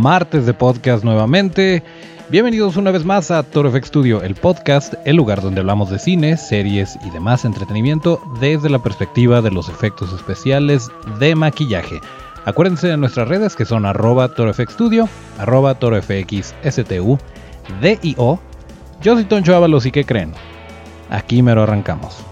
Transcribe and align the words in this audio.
martes 0.00 0.46
de 0.46 0.54
podcast 0.54 1.04
nuevamente. 1.04 1.82
Bienvenidos 2.30 2.76
una 2.76 2.90
vez 2.90 3.04
más 3.04 3.30
a 3.30 3.42
Toro 3.42 3.70
FX 3.70 3.88
Studio, 3.88 4.22
el 4.22 4.34
podcast, 4.34 4.94
el 5.04 5.16
lugar 5.16 5.42
donde 5.42 5.60
hablamos 5.60 5.90
de 5.90 5.98
cine, 5.98 6.38
series 6.38 6.98
y 7.04 7.10
demás 7.10 7.44
entretenimiento 7.44 8.18
desde 8.40 8.70
la 8.70 8.78
perspectiva 8.78 9.42
de 9.42 9.50
los 9.50 9.68
efectos 9.68 10.12
especiales 10.14 10.88
de 11.18 11.34
maquillaje. 11.34 12.00
Acuérdense 12.46 12.88
de 12.88 12.96
nuestras 12.96 13.28
redes 13.28 13.54
que 13.54 13.66
son 13.66 13.84
arroba 13.84 14.28
ToroFX 14.28 14.72
Studio, 14.72 15.06
arroba 15.38 15.74
ToroFXSTU, 15.74 17.18
DIO. 17.82 18.40
Yo 19.02 19.14
soy 19.14 19.24
Toncho 19.24 19.54
Ábalos 19.54 19.84
y 19.84 19.92
¿qué 19.92 20.04
creen? 20.04 20.32
Aquí 21.10 21.42
me 21.42 21.54
lo 21.54 21.64
arrancamos. 21.64 22.29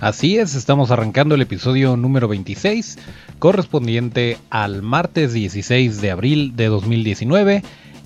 Así 0.00 0.36
es, 0.36 0.54
estamos 0.54 0.90
arrancando 0.90 1.34
el 1.34 1.40
episodio 1.40 1.96
número 1.96 2.28
26, 2.28 2.98
correspondiente 3.38 4.36
al 4.50 4.82
martes 4.82 5.32
16 5.32 6.02
de 6.02 6.10
abril 6.10 6.54
de 6.54 6.66
2019. 6.66 7.62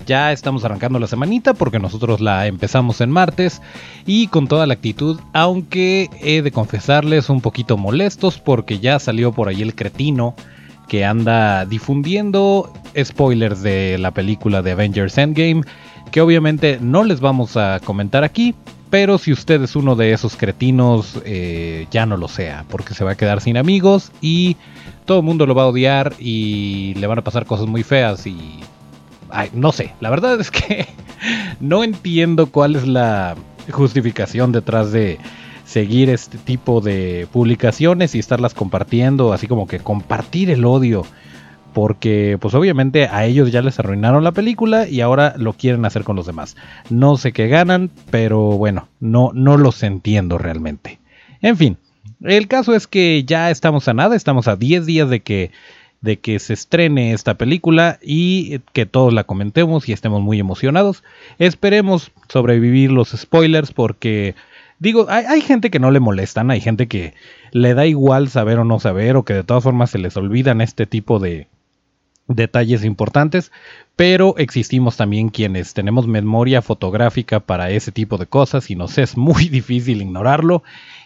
Ya 0.07 0.31
estamos 0.31 0.63
arrancando 0.63 0.99
la 0.99 1.07
semanita 1.07 1.53
porque 1.53 1.79
nosotros 1.79 2.21
la 2.21 2.47
empezamos 2.47 3.01
en 3.01 3.11
martes 3.11 3.61
y 4.05 4.27
con 4.27 4.47
toda 4.47 4.67
la 4.67 4.73
actitud, 4.75 5.19
aunque 5.33 6.09
he 6.21 6.41
de 6.41 6.51
confesarles 6.51 7.29
un 7.29 7.41
poquito 7.41 7.77
molestos 7.77 8.39
porque 8.39 8.79
ya 8.79 8.97
salió 8.97 9.33
por 9.33 9.49
ahí 9.49 9.61
el 9.61 9.75
cretino 9.75 10.33
que 10.87 11.03
anda 11.03 11.65
difundiendo 11.65 12.71
spoilers 12.97 13.63
de 13.63 13.97
la 13.97 14.11
película 14.11 14.61
de 14.61 14.71
Avengers 14.71 15.17
Endgame, 15.17 15.63
que 16.09 16.21
obviamente 16.21 16.79
no 16.81 17.03
les 17.03 17.19
vamos 17.19 17.57
a 17.57 17.81
comentar 17.83 18.23
aquí, 18.23 18.55
pero 18.91 19.17
si 19.17 19.31
usted 19.31 19.63
es 19.63 19.75
uno 19.75 19.95
de 19.95 20.11
esos 20.11 20.35
cretinos, 20.35 21.19
eh, 21.25 21.87
ya 21.89 22.05
no 22.05 22.17
lo 22.17 22.27
sea, 22.27 22.65
porque 22.69 22.93
se 22.93 23.05
va 23.05 23.11
a 23.11 23.17
quedar 23.17 23.39
sin 23.41 23.55
amigos 23.55 24.11
y 24.21 24.57
todo 25.05 25.19
el 25.19 25.25
mundo 25.25 25.45
lo 25.45 25.55
va 25.55 25.63
a 25.63 25.67
odiar 25.67 26.13
y 26.19 26.93
le 26.95 27.07
van 27.07 27.17
a 27.17 27.23
pasar 27.23 27.47
cosas 27.47 27.65
muy 27.67 27.81
feas 27.81 28.27
y... 28.27 28.59
No 29.53 29.71
sé, 29.71 29.93
la 30.01 30.09
verdad 30.09 30.41
es 30.41 30.51
que 30.51 30.87
no 31.61 31.85
entiendo 31.85 32.47
cuál 32.47 32.75
es 32.75 32.85
la 32.85 33.37
justificación 33.71 34.51
detrás 34.51 34.91
de 34.91 35.19
seguir 35.65 36.09
este 36.09 36.37
tipo 36.37 36.81
de 36.81 37.29
publicaciones 37.31 38.13
y 38.13 38.19
estarlas 38.19 38.53
compartiendo, 38.53 39.31
así 39.31 39.47
como 39.47 39.67
que 39.67 39.79
compartir 39.79 40.49
el 40.49 40.65
odio 40.65 41.05
porque 41.73 42.37
pues 42.39 42.53
obviamente 42.53 43.07
a 43.07 43.25
ellos 43.25 43.51
ya 43.51 43.61
les 43.61 43.79
arruinaron 43.79 44.23
la 44.23 44.31
película 44.31 44.87
y 44.87 45.01
ahora 45.01 45.35
lo 45.37 45.53
quieren 45.53 45.85
hacer 45.85 46.03
con 46.03 46.15
los 46.15 46.25
demás. 46.25 46.55
No 46.89 47.17
sé 47.17 47.31
qué 47.31 47.47
ganan, 47.47 47.89
pero 48.09 48.57
bueno, 48.57 48.87
no, 48.99 49.31
no 49.33 49.57
los 49.57 49.83
entiendo 49.83 50.37
realmente. 50.37 50.99
En 51.41 51.57
fin, 51.57 51.77
el 52.23 52.47
caso 52.47 52.75
es 52.75 52.87
que 52.87 53.23
ya 53.25 53.49
estamos 53.49 53.87
a 53.87 53.93
nada, 53.93 54.15
estamos 54.15 54.47
a 54.47 54.55
10 54.55 54.85
días 54.85 55.09
de 55.09 55.21
que, 55.21 55.51
de 56.01 56.19
que 56.19 56.39
se 56.39 56.53
estrene 56.53 57.13
esta 57.13 57.35
película 57.35 57.99
y 58.01 58.59
que 58.73 58.85
todos 58.85 59.13
la 59.13 59.23
comentemos 59.23 59.87
y 59.89 59.93
estemos 59.93 60.21
muy 60.21 60.39
emocionados. 60.39 61.03
Esperemos 61.39 62.11
sobrevivir 62.29 62.91
los 62.91 63.09
spoilers 63.09 63.71
porque... 63.71 64.35
Digo, 64.79 65.05
hay, 65.09 65.25
hay, 65.25 65.41
gente 65.41 65.69
que 65.69 65.77
no 65.77 65.91
le 65.91 65.99
molestan, 65.99 66.49
hay 66.49 66.59
gente 66.59 66.87
que 66.87 67.13
le 67.51 67.75
da 67.75 67.85
igual 67.85 68.29
saber 68.29 68.57
o 68.57 68.63
no 68.63 68.79
saber, 68.79 69.15
o 69.15 69.23
que 69.23 69.35
de 69.35 69.43
todas 69.43 69.63
formas 69.63 69.91
se 69.91 69.99
les 69.99 70.17
olvidan 70.17 70.59
este 70.59 70.87
tipo 70.87 71.19
de, 71.19 71.45
detalles 72.35 72.83
importantes, 72.83 73.51
pero 73.95 74.35
existimos 74.37 74.97
también 74.97 75.29
quienes 75.29 75.73
tenemos 75.73 76.07
memoria 76.07 76.61
fotográfica 76.61 77.39
para 77.39 77.69
ese 77.71 77.91
tipo 77.91 78.17
de 78.17 78.25
cosas 78.25 78.69
y 78.69 78.75
nos 78.75 78.97
es 78.97 79.17
muy 79.17 79.49
difícil 79.49 80.01
ignorarlo 80.01 80.63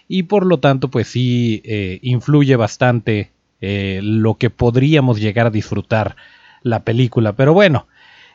y 0.07 0.23
por 0.23 0.45
lo 0.45 0.59
tanto 0.59 0.89
pues 0.89 1.07
sí 1.07 1.61
eh, 1.65 1.99
influye 2.01 2.55
bastante 2.55 3.31
eh, 3.61 3.99
lo 4.03 4.35
que 4.35 4.49
podríamos 4.49 5.19
llegar 5.19 5.47
a 5.47 5.51
disfrutar 5.51 6.15
la 6.61 6.83
película, 6.83 7.33
pero 7.33 7.53
bueno. 7.53 7.87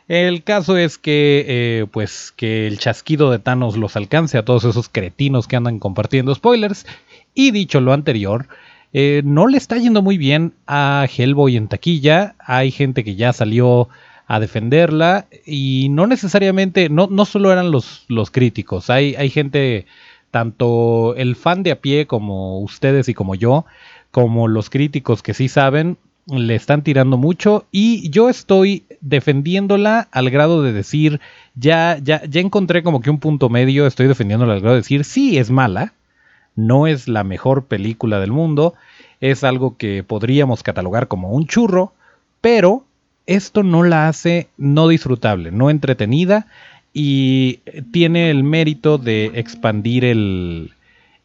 El 0.07 0.43
caso 0.43 0.75
es 0.77 0.97
que, 0.97 1.45
eh, 1.47 1.85
pues, 1.89 2.33
que 2.35 2.67
el 2.67 2.79
chasquido 2.79 3.31
de 3.31 3.39
Thanos 3.39 3.77
los 3.77 3.95
alcance 3.95 4.37
a 4.37 4.43
todos 4.43 4.65
esos 4.65 4.89
cretinos 4.89 5.47
que 5.47 5.55
andan 5.55 5.79
compartiendo 5.79 6.35
spoilers. 6.35 6.85
Y 7.33 7.51
dicho 7.51 7.79
lo 7.79 7.93
anterior, 7.93 8.47
eh, 8.93 9.21
no 9.23 9.47
le 9.47 9.57
está 9.57 9.77
yendo 9.77 10.01
muy 10.01 10.17
bien 10.17 10.53
a 10.67 11.07
Hellboy 11.15 11.55
en 11.57 11.67
taquilla. 11.67 12.35
Hay 12.39 12.71
gente 12.71 13.03
que 13.03 13.15
ya 13.15 13.33
salió 13.33 13.89
a 14.27 14.39
defenderla 14.39 15.27
y 15.45 15.87
no 15.91 16.07
necesariamente, 16.07 16.87
no, 16.89 17.07
no 17.07 17.25
solo 17.25 17.51
eran 17.51 17.71
los, 17.71 18.05
los 18.07 18.31
críticos, 18.31 18.89
hay, 18.89 19.13
hay 19.15 19.29
gente, 19.29 19.87
tanto 20.31 21.15
el 21.17 21.35
fan 21.35 21.63
de 21.63 21.71
a 21.71 21.81
pie 21.81 22.07
como 22.07 22.59
ustedes 22.61 23.09
y 23.09 23.13
como 23.13 23.35
yo, 23.35 23.65
como 24.09 24.47
los 24.47 24.69
críticos 24.69 25.21
que 25.21 25.33
sí 25.33 25.49
saben, 25.49 25.97
le 26.27 26.55
están 26.55 26.81
tirando 26.81 27.17
mucho 27.17 27.65
y 27.71 28.09
yo 28.09 28.29
estoy 28.29 28.85
defendiéndola 29.01 30.07
al 30.11 30.29
grado 30.29 30.63
de 30.63 30.71
decir, 30.71 31.19
ya, 31.55 31.97
ya, 32.01 32.23
ya 32.23 32.39
encontré 32.39 32.83
como 32.83 33.01
que 33.01 33.09
un 33.09 33.19
punto 33.19 33.49
medio, 33.49 33.85
estoy 33.85 34.07
defendiéndola 34.07 34.53
al 34.53 34.61
grado 34.61 34.75
de 34.75 34.81
decir, 34.81 35.03
sí 35.03 35.37
es 35.39 35.51
mala, 35.51 35.93
no 36.55 36.87
es 36.87 37.07
la 37.07 37.23
mejor 37.23 37.65
película 37.65 38.19
del 38.19 38.31
mundo, 38.31 38.73
es 39.19 39.43
algo 39.43 39.77
que 39.77 40.03
podríamos 40.03 40.63
catalogar 40.63 41.07
como 41.07 41.31
un 41.31 41.47
churro, 41.47 41.93
pero 42.41 42.83
esto 43.27 43.63
no 43.63 43.83
la 43.83 44.07
hace 44.07 44.49
no 44.57 44.87
disfrutable, 44.87 45.51
no 45.51 45.69
entretenida 45.69 46.47
y 46.93 47.59
tiene 47.91 48.29
el 48.29 48.43
mérito 48.43 48.97
de 48.97 49.31
expandir 49.35 50.03
el, 50.03 50.71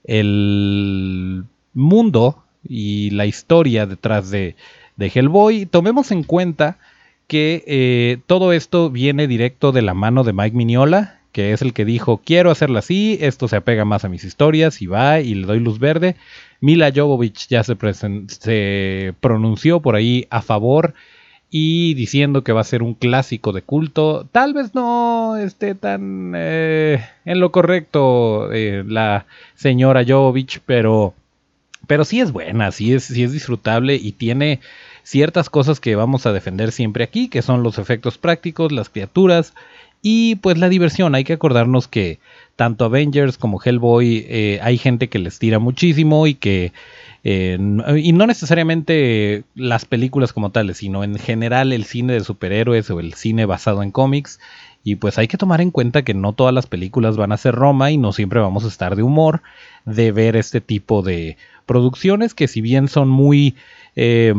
el 0.05 1.45
mundo 1.75 2.45
y 2.69 3.11
la 3.11 3.27
historia 3.27 3.87
detrás 3.87 4.31
de, 4.31 4.57
de 4.97 5.13
Hellboy. 5.13 5.67
Tomemos 5.67 6.11
en 6.11 6.23
cuenta 6.23 6.79
que 7.27 7.65
eh, 7.67 8.19
todo 8.27 8.53
esto 8.53 8.91
viene 8.91 9.27
directo 9.27 9.73
de 9.73 9.83
la 9.83 9.95
mano 9.95 10.23
de 10.23 10.33
Mike 10.33 10.57
Mignola, 10.57 11.16
que 11.37 11.53
es 11.53 11.61
el 11.61 11.75
que 11.75 11.85
dijo, 11.85 12.23
quiero 12.25 12.51
hacerla 12.51 12.79
así, 12.79 13.19
esto 13.21 13.47
se 13.47 13.57
apega 13.57 13.85
más 13.85 14.07
a 14.07 14.09
mis 14.09 14.25
historias 14.25 14.81
y 14.81 14.87
va 14.87 15.21
y 15.21 15.35
le 15.35 15.47
doy 15.47 15.61
luz 15.61 15.79
verde. 15.79 16.17
Mila 16.63 16.91
Jovovich 16.95 17.49
ya 17.49 17.63
se, 17.63 17.77
pronunció 19.21 19.81
por 19.81 19.97
ahí 19.97 20.27
a 20.31 20.41
favor 20.41 20.95
y 21.51 21.93
diciendo 21.93 22.43
que 22.43 22.53
va 22.53 22.63
a 22.63 22.65
ser 22.65 22.83
un 22.83 22.95
clásico 22.95 23.53
de 23.53 23.61
culto. 23.61 24.27
Tal 24.33 24.55
vez 24.55 24.75
no 24.75 25.37
esté 25.37 25.75
tan 25.75 26.33
eh, 26.35 27.05
en 27.27 27.41
lo 27.41 27.53
correcto 27.53 28.51
eh, 28.51 28.83
la 28.87 29.27
señora 29.57 30.07
Jovovich, 30.09 30.63
pero, 30.65 31.13
pero 31.87 32.07
sí 32.07 32.19
es 32.19 32.33
buena, 32.33 32.73
sí 32.73 32.95
es, 32.95 33.05
sí 33.05 33.23
es 33.23 33.33
disfrutable 33.33 33.97
y 33.97 34.13
tiene 34.13 34.61
ciertas 35.03 35.51
cosas 35.51 35.81
que 35.81 35.97
vamos 35.97 36.25
a 36.25 36.33
defender 36.33 36.73
siempre 36.73 37.05
aquí, 37.05 37.29
que 37.29 37.43
son 37.43 37.63
los 37.63 37.79
efectos 37.79 38.17
prácticos, 38.17 38.73
las 38.73 38.89
criaturas, 38.89 39.53
y 40.03 40.37
pues 40.37 40.59
la 40.59 40.69
diversión, 40.69 41.15
hay 41.15 41.25
que 41.25 41.33
acordarnos 41.33 41.89
que 41.89 42.19
tanto 42.55 42.85
Avengers 42.85 43.39
como 43.39 43.61
Hellboy 43.63 44.25
eh, 44.29 44.61
hay 44.63 44.79
gente 44.79 45.09
que 45.09 45.19
les 45.19 45.39
tira 45.39 45.59
muchísimo 45.59 46.27
y 46.27 46.35
que... 46.35 46.73
Eh, 47.25 47.59
y 47.97 48.13
no 48.13 48.27
necesariamente 48.29 49.43
las 49.57 49.85
películas 49.85 50.33
como 50.33 50.51
tales, 50.51 50.77
sino 50.77 51.03
en 51.03 51.19
general 51.19 51.73
el 51.73 51.85
cine 51.85 52.13
de 52.13 52.21
superhéroes 52.21 52.89
o 52.91 53.01
el 53.01 53.15
cine 53.15 53.47
basado 53.47 53.83
en 53.83 53.91
cómics. 53.91 54.39
Y 54.85 54.95
pues 54.95 55.19
hay 55.19 55.27
que 55.27 55.39
tomar 55.39 55.61
en 55.61 55.73
cuenta 55.73 56.03
que 56.03 56.15
no 56.15 56.33
todas 56.33 56.55
las 56.55 56.67
películas 56.67 57.17
van 57.17 57.33
a 57.33 57.37
ser 57.37 57.57
Roma 57.57 57.91
y 57.91 57.97
no 57.97 58.13
siempre 58.13 58.39
vamos 58.39 58.65
a 58.65 58.69
estar 58.69 58.95
de 58.95 59.03
humor 59.03 59.43
de 59.85 60.13
ver 60.13 60.37
este 60.37 60.61
tipo 60.61 61.03
de 61.03 61.37
producciones 61.67 62.33
que 62.33 62.47
si 62.47 62.61
bien 62.61 62.87
son 62.87 63.09
muy... 63.09 63.57
Eh, 63.97 64.33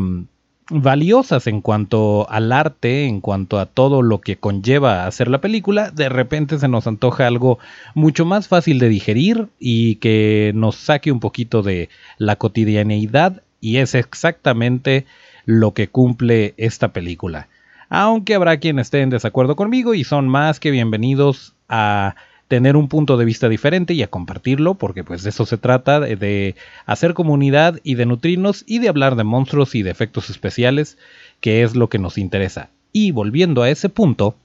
valiosas 0.70 1.48
en 1.48 1.62
cuanto 1.62 2.30
al 2.30 2.52
arte, 2.52 3.06
en 3.06 3.22
cuanto 3.22 3.60
a 3.60 3.66
todo 3.66 4.02
lo 4.02 4.22
que 4.22 4.38
conlleva 4.38 5.06
hacer 5.06 5.30
la 5.30 5.42
película, 5.42 5.92
de 5.92 6.10
repente 6.10 6.60
se 6.60 6.68
nos 6.68 6.88
antoja 6.88 7.28
algo 7.28 7.60
mucho 7.96 8.26
más 8.26 8.48
fácil 8.48 8.80
de 8.80 8.90
digerir 8.90 9.48
y 9.60 9.96
que 9.96 10.52
nos 10.56 10.76
saque 10.76 11.12
un 11.12 11.20
poquito 11.20 11.62
de 11.64 11.90
la 12.18 12.36
cotidianeidad 12.36 13.44
y 13.62 13.78
es 13.78 13.96
exactamente 13.96 15.06
lo 15.46 15.74
que 15.74 15.88
cumple 15.88 16.54
esta 16.58 16.90
película. 16.90 17.48
Aunque 17.90 18.36
habrá 18.36 18.58
quien 18.58 18.80
esté 18.80 19.02
en 19.02 19.10
desacuerdo 19.10 19.56
conmigo 19.56 19.94
y 19.94 20.04
son 20.04 20.28
más 20.28 20.60
que 20.60 20.72
bienvenidos 20.72 21.56
a 21.70 22.16
tener 22.48 22.76
un 22.76 22.88
punto 22.88 23.18
de 23.18 23.26
vista 23.26 23.50
diferente 23.50 23.94
y 23.94 24.04
a 24.04 24.08
compartirlo, 24.08 24.76
porque 24.76 25.04
pues 25.04 25.24
de 25.24 25.30
eso 25.30 25.46
se 25.46 25.58
trata, 25.58 26.00
de, 26.00 26.56
hacer 26.86 27.14
comunidad 27.14 27.80
y 27.84 27.96
de 27.96 28.06
nutrirnos 28.06 28.64
y 28.66 28.80
de 28.80 28.90
hablar 28.90 29.16
de 29.16 29.24
monstruos 29.24 29.76
y 29.76 29.84
de 29.84 29.92
efectos 29.92 30.30
especiales, 30.30 30.98
que 31.42 31.64
es 31.64 31.76
lo 31.76 31.90
que 31.90 32.00
nos 32.00 32.18
interesa. 32.18 32.70
Y 32.94 33.12
volviendo 33.12 33.64
a 33.64 33.70
ese 33.70 33.90
punto, 33.90 34.36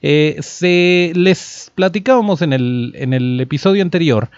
eh, 0.00 0.36
se, 0.40 1.12
les 1.14 1.70
platicábamos 1.74 2.42
en 2.42 2.52
el, 2.52 2.92
en 2.96 3.12
el 3.12 3.40
episodio 3.40 3.82
anterior 3.82 4.30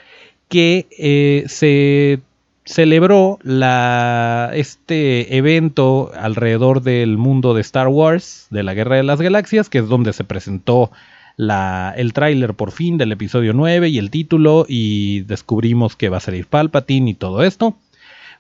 que 0.49 0.87
eh, 0.99 1.45
se 1.47 2.21
celebró 2.65 3.39
la, 3.43 4.51
este 4.55 5.37
evento 5.37 6.11
alrededor 6.17 6.83
del 6.83 7.17
mundo 7.17 7.55
de 7.55 7.61
Star 7.61 7.89
Wars, 7.89 8.49
de 8.51 8.65
la 8.65 8.75
Guerra 8.75 8.97
de 8.97 9.05
las 9.05 9.21
Galaxias, 9.21 9.69
que 9.69 9.79
es 9.79 9.89
donde 9.89 10.13
se 10.13 10.25
presentó 10.25 10.91
la, 11.37 11.93
el 11.97 12.13
tráiler 12.13 12.55
por 12.55 12.73
fin 12.73 12.99
del 12.99 13.13
episodio 13.13 13.53
9 13.53 13.89
y 13.89 13.99
el 13.99 14.11
título 14.11 14.65
y 14.69 15.21
descubrimos 15.21 15.97
que 15.97 16.09
va 16.09 16.17
a 16.17 16.21
salir 16.21 16.47
Palpatine 16.47 17.11
y 17.11 17.15
todo 17.15 17.43
esto. 17.43 17.77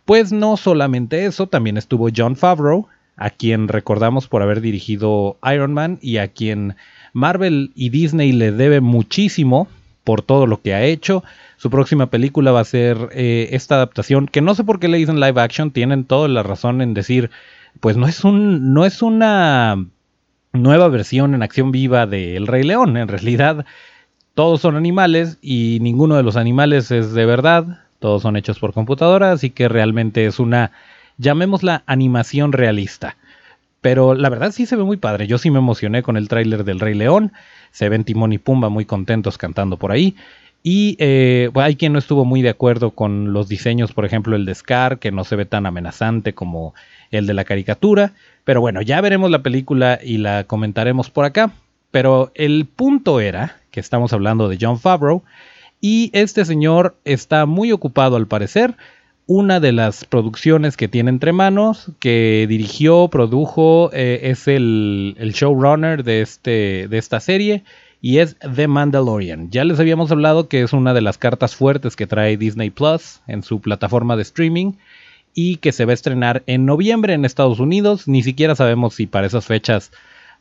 Pues 0.04 0.32
no 0.32 0.56
solamente 0.56 1.26
eso, 1.26 1.46
también 1.46 1.76
estuvo 1.76 2.08
John 2.14 2.36
Favreau, 2.36 2.86
a 3.16 3.30
quien 3.30 3.68
recordamos 3.68 4.28
por 4.28 4.42
haber 4.42 4.60
dirigido 4.60 5.36
Iron 5.52 5.74
Man 5.74 5.98
y 6.00 6.18
a 6.18 6.28
quien 6.28 6.76
Marvel 7.12 7.72
y 7.74 7.88
Disney 7.90 8.32
le 8.32 8.52
debe 8.52 8.80
muchísimo 8.80 9.68
por 10.04 10.22
todo 10.22 10.46
lo 10.46 10.62
que 10.62 10.74
ha 10.74 10.84
hecho. 10.84 11.24
Su 11.56 11.70
próxima 11.70 12.06
película 12.06 12.52
va 12.52 12.60
a 12.60 12.64
ser 12.64 13.08
eh, 13.12 13.48
esta 13.52 13.76
adaptación, 13.76 14.28
que 14.28 14.42
no 14.42 14.54
sé 14.54 14.62
por 14.64 14.78
qué 14.78 14.88
le 14.88 14.98
dicen 14.98 15.18
live 15.18 15.40
action, 15.40 15.70
tienen 15.72 16.04
toda 16.04 16.28
la 16.28 16.42
razón 16.42 16.80
en 16.80 16.94
decir, 16.94 17.30
pues 17.80 17.96
no 17.96 18.06
es 18.06 18.22
un, 18.22 18.72
no 18.72 18.84
es 18.84 19.02
una 19.02 19.86
nueva 20.62 20.88
versión 20.88 21.34
en 21.34 21.42
acción 21.42 21.72
viva 21.72 22.06
de 22.06 22.36
El 22.36 22.46
Rey 22.46 22.62
León. 22.62 22.96
En 22.96 23.08
realidad, 23.08 23.64
todos 24.34 24.60
son 24.60 24.76
animales 24.76 25.38
y 25.40 25.78
ninguno 25.80 26.16
de 26.16 26.22
los 26.22 26.36
animales 26.36 26.90
es 26.90 27.12
de 27.12 27.26
verdad. 27.26 27.80
Todos 27.98 28.22
son 28.22 28.36
hechos 28.36 28.58
por 28.58 28.72
computadora, 28.72 29.32
así 29.32 29.50
que 29.50 29.68
realmente 29.68 30.26
es 30.26 30.38
una, 30.38 30.72
llamémosla 31.18 31.82
animación 31.86 32.52
realista. 32.52 33.16
Pero 33.80 34.14
la 34.14 34.28
verdad 34.28 34.52
sí 34.52 34.66
se 34.66 34.76
ve 34.76 34.82
muy 34.82 34.96
padre. 34.96 35.26
Yo 35.26 35.38
sí 35.38 35.50
me 35.50 35.58
emocioné 35.58 36.02
con 36.02 36.16
el 36.16 36.28
tráiler 36.28 36.64
del 36.64 36.80
Rey 36.80 36.94
León. 36.94 37.32
Se 37.70 37.88
ven 37.88 38.04
Timón 38.04 38.32
y 38.32 38.38
Pumba 38.38 38.68
muy 38.68 38.84
contentos 38.84 39.38
cantando 39.38 39.76
por 39.76 39.92
ahí. 39.92 40.16
Y 40.62 40.96
eh, 40.98 41.50
hay 41.54 41.76
quien 41.76 41.92
no 41.92 42.00
estuvo 42.00 42.24
muy 42.24 42.42
de 42.42 42.48
acuerdo 42.48 42.90
con 42.90 43.32
los 43.32 43.48
diseños, 43.48 43.92
por 43.92 44.04
ejemplo 44.04 44.34
el 44.34 44.44
de 44.44 44.54
Scar, 44.54 44.98
que 44.98 45.12
no 45.12 45.22
se 45.22 45.36
ve 45.36 45.44
tan 45.44 45.64
amenazante 45.64 46.34
como 46.34 46.74
el 47.10 47.26
de 47.26 47.34
la 47.34 47.44
caricatura. 47.44 48.12
Pero 48.44 48.60
bueno, 48.60 48.82
ya 48.82 49.00
veremos 49.00 49.30
la 49.30 49.42
película 49.42 49.98
y 50.02 50.18
la 50.18 50.44
comentaremos 50.44 51.10
por 51.10 51.24
acá. 51.24 51.52
Pero 51.90 52.30
el 52.34 52.66
punto 52.66 53.20
era 53.20 53.56
que 53.70 53.80
estamos 53.80 54.12
hablando 54.12 54.48
de 54.48 54.58
John 54.60 54.78
Favreau 54.78 55.22
y 55.80 56.10
este 56.12 56.44
señor 56.44 56.96
está 57.04 57.46
muy 57.46 57.72
ocupado 57.72 58.16
al 58.16 58.26
parecer. 58.26 58.76
Una 59.26 59.58
de 59.58 59.72
las 59.72 60.04
producciones 60.04 60.76
que 60.76 60.88
tiene 60.88 61.10
entre 61.10 61.32
manos, 61.32 61.90
que 61.98 62.46
dirigió, 62.48 63.08
produjo, 63.08 63.90
eh, 63.92 64.20
es 64.24 64.46
el, 64.46 65.16
showrunner 65.34 66.04
de, 66.04 66.22
este, 66.22 66.86
de 66.88 66.98
esta 66.98 67.18
serie 67.18 67.64
y 68.00 68.18
es 68.18 68.36
The 68.54 68.68
Mandalorian. 68.68 69.50
Ya 69.50 69.64
les 69.64 69.80
habíamos 69.80 70.12
hablado 70.12 70.48
que 70.48 70.62
es 70.62 70.72
una 70.72 70.94
de 70.94 71.00
las 71.00 71.18
cartas 71.18 71.56
fuertes 71.56 71.96
que 71.96 72.06
trae 72.06 72.36
Disney 72.36 72.70
Plus 72.70 73.20
en 73.26 73.42
su 73.42 73.60
plataforma 73.60 74.14
de 74.14 74.22
streaming 74.22 74.74
y 75.36 75.58
que 75.58 75.70
se 75.70 75.84
va 75.84 75.92
a 75.92 75.94
estrenar 75.94 76.42
en 76.46 76.64
noviembre 76.64 77.12
en 77.12 77.26
Estados 77.26 77.60
Unidos. 77.60 78.08
Ni 78.08 78.22
siquiera 78.22 78.56
sabemos 78.56 78.94
si 78.94 79.06
para 79.06 79.26
esas 79.26 79.44
fechas 79.44 79.92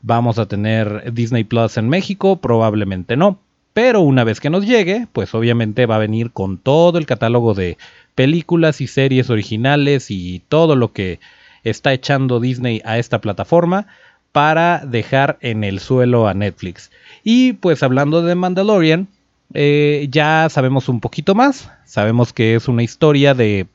vamos 0.02 0.40
a 0.40 0.48
tener 0.48 1.14
Disney 1.14 1.44
Plus 1.44 1.78
en 1.78 1.90
México, 1.90 2.38
probablemente 2.38 3.18
no. 3.18 3.38
Pero 3.74 4.00
una 4.00 4.24
vez 4.24 4.40
que 4.40 4.50
nos 4.50 4.66
llegue, 4.66 5.06
pues 5.12 5.36
obviamente 5.36 5.86
va 5.86 5.98
a 5.98 6.00
venir 6.00 6.32
con 6.32 6.58
todo 6.58 6.98
el 6.98 7.06
catálogo 7.06 7.54
de 7.54 7.78
películas 8.16 8.80
y 8.80 8.88
series 8.88 9.30
originales 9.30 10.10
y 10.10 10.42
todo 10.48 10.78
lo 10.78 10.94
que 10.94 11.20
está 11.66 11.92
echando 11.92 12.40
Disney 12.40 12.82
a 12.86 12.98
esta 12.98 13.20
plataforma 13.20 13.88
para 14.32 14.86
dejar 14.86 15.38
en 15.42 15.66
el 15.66 15.82
suelo 15.82 16.30
a 16.30 16.34
Netflix. 16.34 16.90
Y 17.22 17.54
pues 17.54 17.84
hablando 17.84 18.22
de 18.22 18.36
Mandalorian, 18.36 19.10
eh, 19.54 20.08
ya 20.10 20.48
sabemos 20.50 20.88
un 20.88 21.02
poquito 21.02 21.36
más. 21.36 21.70
Sabemos 21.84 22.32
que 22.32 22.56
es 22.56 22.70
una 22.70 22.84
historia 22.84 23.34
de 23.34 23.68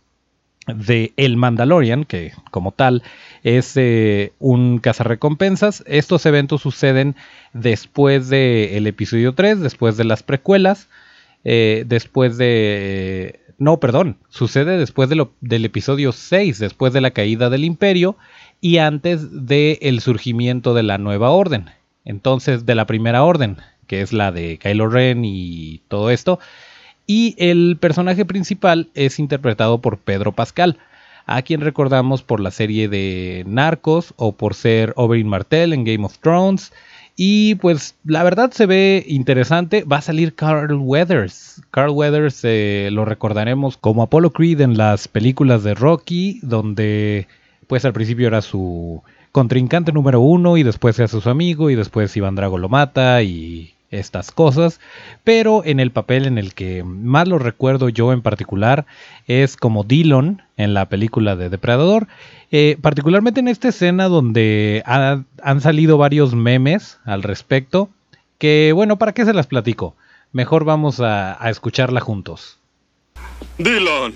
de 0.75 1.13
El 1.17 1.37
Mandalorian, 1.37 2.05
que 2.05 2.33
como 2.51 2.73
tal 2.73 3.03
es 3.43 3.77
eh, 3.77 4.33
un 4.39 4.79
cazarrecompensas. 4.79 5.83
Estos 5.87 6.27
eventos 6.27 6.63
suceden 6.63 7.17
después 7.53 8.29
del 8.29 8.87
episodio 8.87 9.35
3, 9.35 9.61
después 9.61 9.97
de 9.97 10.05
las 10.05 10.23
precuelas, 10.23 10.89
eh, 11.45 11.85
después 11.87 12.37
de... 12.37 13.41
no, 13.59 13.81
perdón, 13.81 14.17
sucede 14.29 14.79
después 14.79 15.09
del 15.09 15.65
episodio 15.65 16.13
6, 16.13 16.59
después 16.59 16.93
de 16.93 17.01
la 17.01 17.13
caída 17.13 17.51
del 17.51 17.65
imperio 17.65 18.17
y 18.61 18.79
antes 18.79 19.47
del 19.47 20.01
surgimiento 20.01 20.75
de 20.75 20.83
la 20.83 20.99
nueva 20.99 21.31
orden. 21.31 21.71
Entonces, 22.05 22.67
de 22.67 22.75
la 22.75 22.87
primera 22.87 23.23
orden, 23.23 23.59
que 23.87 24.03
es 24.03 24.13
la 24.13 24.33
de 24.33 24.59
Kylo 24.59 24.89
Ren 24.89 25.25
y 25.25 25.83
todo 25.89 26.11
esto. 26.11 26.39
Y 27.13 27.35
el 27.39 27.77
personaje 27.81 28.25
principal 28.25 28.87
es 28.95 29.19
interpretado 29.19 29.81
por 29.81 29.99
Pedro 29.99 30.31
Pascal, 30.31 30.79
a 31.27 31.43
quien 31.43 31.61
recordamos 31.61 32.23
por 32.23 32.39
la 32.39 32.53
serie 32.53 32.89
de 32.89 33.43
Narcos 33.49 34.15
o 34.17 34.31
por 34.31 34.55
ser 34.55 34.93
Oberyn 34.95 35.27
Martell 35.27 35.73
en 35.73 35.83
Game 35.83 36.05
of 36.05 36.19
Thrones. 36.19 36.73
Y 37.17 37.57
pues 37.57 37.97
la 38.05 38.23
verdad 38.23 38.53
se 38.53 38.65
ve 38.67 39.05
interesante. 39.09 39.83
Va 39.83 39.97
a 39.97 40.03
salir 40.03 40.37
Carl 40.37 40.73
Weathers. 40.73 41.61
Carl 41.73 41.91
Weathers 41.91 42.43
eh, 42.45 42.91
lo 42.93 43.05
recordaremos 43.05 43.77
como 43.77 44.05
Apollo 44.05 44.31
Creed 44.31 44.61
en 44.61 44.79
las 44.79 45.09
películas 45.09 45.65
de 45.65 45.75
Rocky, 45.75 46.39
donde 46.45 47.27
pues 47.67 47.85
al 47.85 47.93
principio 47.93 48.29
era 48.29 48.41
su 48.41 49.03
contrincante 49.33 49.91
número 49.91 50.21
uno 50.21 50.57
y 50.57 50.63
después 50.63 50.95
se 50.95 51.03
hace 51.03 51.21
su 51.21 51.29
amigo 51.29 51.71
y 51.71 51.75
después 51.75 52.17
Iván 52.17 52.37
Drago 52.37 52.57
lo 52.57 52.69
mata 52.69 53.21
y 53.25 53.75
estas 53.91 54.31
cosas, 54.31 54.81
pero 55.25 55.63
en 55.65 55.81
el 55.81 55.91
papel 55.91 56.27
en 56.27 56.39
el 56.39 56.55
que 56.55 56.85
más 56.85 57.27
lo 57.27 57.39
recuerdo 57.39 57.89
yo 57.89 58.13
en 58.13 58.23
particular 58.23 58.87
es 59.27 59.57
como 59.57 59.85
Dillon 59.85 60.43
en 60.57 60.75
la 60.75 60.89
película 60.89 61.37
de 61.37 61.49
Depredador, 61.49 62.07
eh, 62.53 62.77
particularmente 62.81 63.41
en 63.41 63.49
esta 63.49 63.69
escena 63.69 64.09
donde 64.09 64.83
han 64.87 65.61
salido 65.61 65.99
varios 65.99 66.35
memes 66.35 66.99
al 67.05 67.23
respecto, 67.23 67.89
que 68.39 68.73
bueno, 68.75 68.97
¿para 68.97 69.13
qué 69.13 69.25
se 69.25 69.33
las 69.33 69.47
platico? 69.47 69.97
Mejor 70.33 70.65
vamos 70.65 71.01
a, 71.01 71.43
a 71.45 71.51
escucharla 71.51 72.01
juntos. 72.01 72.59
Dillon. 73.59 74.15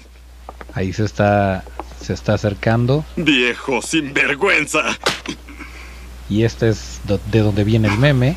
Ahí 0.74 0.92
se 0.92 1.04
está, 1.04 1.64
se 2.00 2.12
está 2.12 2.34
acercando. 2.34 3.04
Viejo 3.16 3.82
sinvergüenza. 3.82 4.82
Y 6.28 6.44
este 6.44 6.70
es 6.70 7.00
de 7.06 7.40
donde 7.40 7.64
viene 7.64 7.88
el 7.88 7.98
meme. 7.98 8.36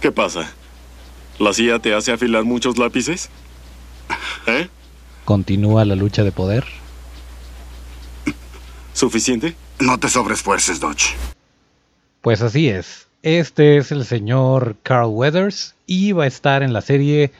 ¿Qué 0.00 0.10
pasa? 0.10 0.50
¿La 1.38 1.52
CIA 1.52 1.78
te 1.78 1.94
hace 1.94 2.10
afilar 2.10 2.44
muchos 2.44 2.78
lápices? 2.78 3.28
¿Eh? 4.46 4.68
¿Continúa 5.26 5.84
la 5.84 5.94
lucha 5.94 6.24
de 6.24 6.32
poder? 6.32 6.64
¿Suficiente? 8.94 9.54
No 9.78 9.98
te 9.98 10.08
sobreesfuerces, 10.08 10.80
Dodge. 10.80 11.14
Pues 12.22 12.40
así 12.40 12.68
es. 12.68 13.08
Este 13.22 13.76
es 13.76 13.92
el 13.92 14.06
señor 14.06 14.76
Carl 14.82 15.10
Weathers 15.10 15.74
y 15.86 16.12
va 16.12 16.24
a 16.24 16.28
estar 16.28 16.62
en 16.62 16.72
la 16.72 16.80
serie 16.80 17.32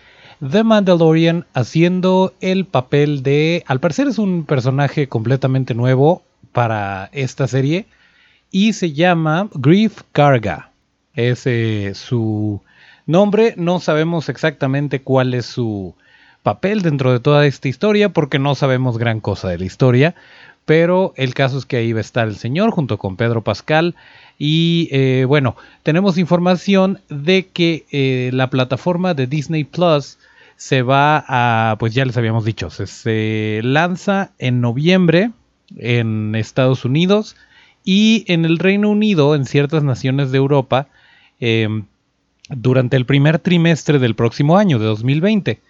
The 0.47 0.62
Mandalorian 0.62 1.47
haciendo 1.55 2.35
el 2.43 2.67
papel 2.67 3.23
de... 3.23 3.64
Al 3.67 3.81
parecer 3.81 4.07
es 4.07 4.19
un 4.19 4.45
personaje 4.45 5.09
completamente 5.09 5.75
nuevo 5.75 6.23
para 6.52 7.09
esta 7.12 7.49
serie 7.49 7.87
y 8.50 8.75
se 8.75 8.93
llama 8.93 9.49
Grief 9.55 10.02
Karga 10.12 10.70
es 11.14 11.47
eh, 11.47 11.93
su 11.95 12.61
nombre. 13.07 13.55
No 13.57 13.81
sabemos 13.81 14.29
exactamente 14.29 15.02
cuál 15.02 15.35
es 15.35 15.47
su 15.47 15.95
papel 16.43 16.83
dentro 16.83 17.12
de 17.12 17.21
toda 17.21 17.47
esta 17.47 17.69
historia 17.69 18.11
porque 18.11 18.38
no 18.38 18.55
sabemos 18.55 18.99
gran 18.99 19.21
cosa 19.21 19.49
de 19.49 19.59
la 19.59 19.64
historia. 19.64 20.14
Pero 20.64 21.12
el 21.17 21.35
caso 21.35 21.59
es 21.59 21.67
que 21.67 21.79
ahí 21.79 21.93
va 21.93 21.99
a 21.99 22.02
estar 22.02 22.29
el 22.29 22.37
señor 22.37 22.71
junto 22.71 22.99
con 22.99 23.17
Pedro 23.17 23.43
Pascal. 23.43 23.97
Y 24.38 24.88
eh, 24.93 25.25
bueno, 25.26 25.57
tenemos 25.83 26.17
información 26.19 27.00
de 27.09 27.49
que 27.49 27.85
eh, 27.90 28.31
la 28.33 28.50
plataforma 28.50 29.14
de 29.14 29.26
Disney 29.26 29.64
Plus 29.64 30.19
se 30.57 30.83
va 30.83 31.25
a, 31.26 31.76
pues 31.79 31.95
ya 31.95 32.05
les 32.05 32.17
habíamos 32.19 32.45
dicho, 32.45 32.69
se 32.69 33.61
lanza 33.64 34.33
en 34.38 34.61
noviembre 34.61 35.31
en 35.79 36.35
Estados 36.35 36.85
Unidos 36.85 37.35
y 37.85 38.25
en 38.29 38.45
el 38.45 38.59
Reino 38.59 38.90
Unido, 38.90 39.35
en 39.35 39.47
ciertas 39.47 39.83
naciones 39.83 40.31
de 40.33 40.38
Europa, 40.38 40.88
Em, 41.40 41.85
durante 42.50 42.97
el 42.97 43.06
primer 43.06 43.38
trimestre 43.38 43.99
del 43.99 44.14
próximo 44.14 44.59
año, 44.59 44.78
de 44.78 44.87
2020. 44.87 45.61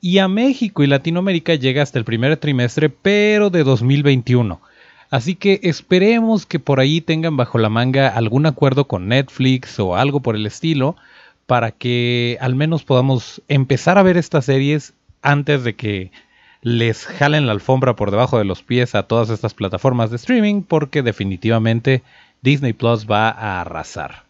Y 0.00 0.18
a 0.18 0.28
México 0.28 0.82
y 0.82 0.86
Latinoamérica 0.86 1.54
llega 1.54 1.82
hasta 1.82 1.98
el 1.98 2.04
primer 2.04 2.36
trimestre, 2.36 2.90
pero 2.90 3.50
de 3.50 3.64
2021. 3.64 4.60
Así 5.10 5.36
que 5.36 5.60
esperemos 5.62 6.44
que 6.44 6.58
por 6.58 6.80
ahí 6.80 7.00
tengan 7.00 7.36
bajo 7.36 7.58
la 7.58 7.68
manga 7.68 8.08
algún 8.08 8.46
acuerdo 8.46 8.86
con 8.86 9.08
Netflix 9.08 9.78
o 9.78 9.96
algo 9.96 10.20
por 10.20 10.34
el 10.34 10.44
estilo, 10.44 10.96
para 11.46 11.70
que 11.70 12.36
al 12.40 12.54
menos 12.54 12.84
podamos 12.84 13.40
empezar 13.48 13.96
a 13.96 14.02
ver 14.02 14.16
estas 14.16 14.46
series 14.46 14.94
antes 15.22 15.62
de 15.62 15.74
que 15.74 16.10
les 16.62 17.06
jalen 17.06 17.46
la 17.46 17.52
alfombra 17.52 17.94
por 17.94 18.10
debajo 18.10 18.38
de 18.38 18.44
los 18.44 18.62
pies 18.62 18.94
a 18.94 19.04
todas 19.04 19.30
estas 19.30 19.54
plataformas 19.54 20.10
de 20.10 20.16
streaming, 20.16 20.62
porque 20.62 21.02
definitivamente 21.02 22.02
Disney 22.42 22.72
Plus 22.72 23.06
va 23.08 23.28
a 23.28 23.60
arrasar. 23.60 24.23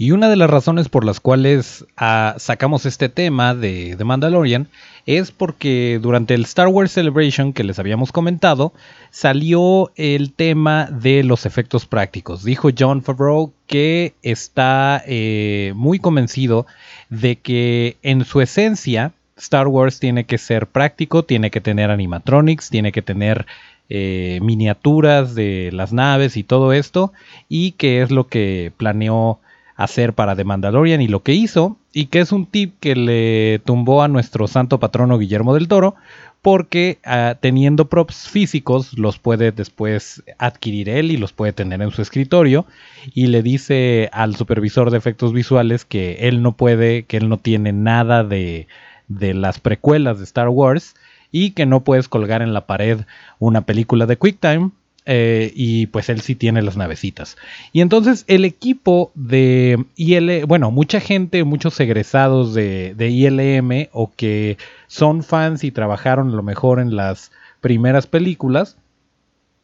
Y 0.00 0.12
una 0.12 0.30
de 0.30 0.36
las 0.36 0.48
razones 0.48 0.88
por 0.88 1.04
las 1.04 1.20
cuales 1.20 1.84
ah, 1.98 2.34
sacamos 2.38 2.86
este 2.86 3.10
tema 3.10 3.54
de, 3.54 3.96
The 3.98 4.04
Mandalorian 4.04 4.68
es 5.04 5.30
porque 5.30 6.00
durante 6.00 6.32
el 6.32 6.44
Star 6.44 6.68
Wars 6.68 6.92
Celebration 6.92 7.52
que 7.52 7.64
les 7.64 7.78
habíamos 7.78 8.10
comentado, 8.10 8.72
salió 9.10 9.92
el 9.96 10.32
tema 10.32 10.86
de 10.86 11.22
los 11.22 11.44
efectos 11.44 11.84
prácticos. 11.84 12.44
Dijo 12.44 12.70
John 12.74 13.02
Favreau 13.02 13.52
que 13.66 14.14
está 14.22 15.02
eh, 15.06 15.74
muy 15.76 15.98
convencido 15.98 16.64
de 17.10 17.36
que 17.36 17.98
en 18.00 18.24
su 18.24 18.40
esencia 18.40 19.12
Star 19.36 19.68
Wars 19.68 20.00
tiene 20.00 20.24
que 20.24 20.38
ser 20.38 20.66
práctico, 20.66 21.26
tiene 21.26 21.50
que 21.50 21.60
tener 21.60 21.90
animatronics, 21.90 22.70
tiene 22.70 22.90
que 22.90 23.02
tener 23.02 23.44
eh, 23.90 24.38
miniaturas 24.40 25.34
de 25.34 25.68
las 25.74 25.92
naves 25.92 26.38
y 26.38 26.42
todo 26.42 26.72
esto, 26.72 27.12
y 27.50 27.72
que 27.72 28.00
es 28.00 28.10
lo 28.10 28.28
que 28.28 28.72
planeó 28.78 29.40
hacer 29.80 30.12
para 30.12 30.36
The 30.36 30.44
Mandalorian 30.44 31.00
y 31.00 31.08
lo 31.08 31.22
que 31.22 31.32
hizo, 31.32 31.78
y 31.94 32.06
que 32.06 32.20
es 32.20 32.32
un 32.32 32.44
tip 32.44 32.74
que 32.80 32.94
le 32.94 33.60
tumbó 33.64 34.02
a 34.02 34.08
nuestro 34.08 34.46
santo 34.46 34.78
patrono 34.78 35.18
Guillermo 35.18 35.54
del 35.54 35.68
Toro, 35.68 35.94
porque 36.42 36.98
ah, 37.02 37.36
teniendo 37.40 37.88
props 37.88 38.28
físicos 38.28 38.98
los 38.98 39.18
puede 39.18 39.52
después 39.52 40.22
adquirir 40.36 40.90
él 40.90 41.10
y 41.10 41.16
los 41.16 41.32
puede 41.32 41.54
tener 41.54 41.80
en 41.80 41.92
su 41.92 42.02
escritorio, 42.02 42.66
y 43.14 43.28
le 43.28 43.42
dice 43.42 44.10
al 44.12 44.36
supervisor 44.36 44.90
de 44.90 44.98
efectos 44.98 45.32
visuales 45.32 45.86
que 45.86 46.28
él 46.28 46.42
no 46.42 46.52
puede, 46.52 47.04
que 47.04 47.16
él 47.16 47.30
no 47.30 47.38
tiene 47.38 47.72
nada 47.72 48.22
de, 48.22 48.68
de 49.08 49.32
las 49.32 49.60
precuelas 49.60 50.18
de 50.18 50.24
Star 50.24 50.50
Wars, 50.50 50.94
y 51.32 51.52
que 51.52 51.64
no 51.64 51.84
puedes 51.84 52.08
colgar 52.08 52.42
en 52.42 52.52
la 52.52 52.66
pared 52.66 53.00
una 53.38 53.62
película 53.62 54.04
de 54.04 54.18
QuickTime 54.18 54.72
eh, 55.12 55.50
y 55.56 55.86
pues 55.86 56.08
él 56.08 56.20
sí 56.20 56.36
tiene 56.36 56.62
las 56.62 56.76
navecitas. 56.76 57.36
Y 57.72 57.80
entonces 57.80 58.24
el 58.28 58.44
equipo 58.44 59.10
de 59.16 59.84
IL, 59.96 60.46
bueno, 60.46 60.70
mucha 60.70 61.00
gente, 61.00 61.42
muchos 61.42 61.80
egresados 61.80 62.54
de, 62.54 62.94
de, 62.94 63.08
ILM 63.08 63.88
o 63.90 64.12
que 64.14 64.56
son 64.86 65.24
fans 65.24 65.64
y 65.64 65.72
trabajaron 65.72 66.28
a 66.28 66.36
lo 66.36 66.44
mejor 66.44 66.78
en 66.78 66.94
las 66.94 67.32
primeras 67.60 68.06
películas, 68.06 68.76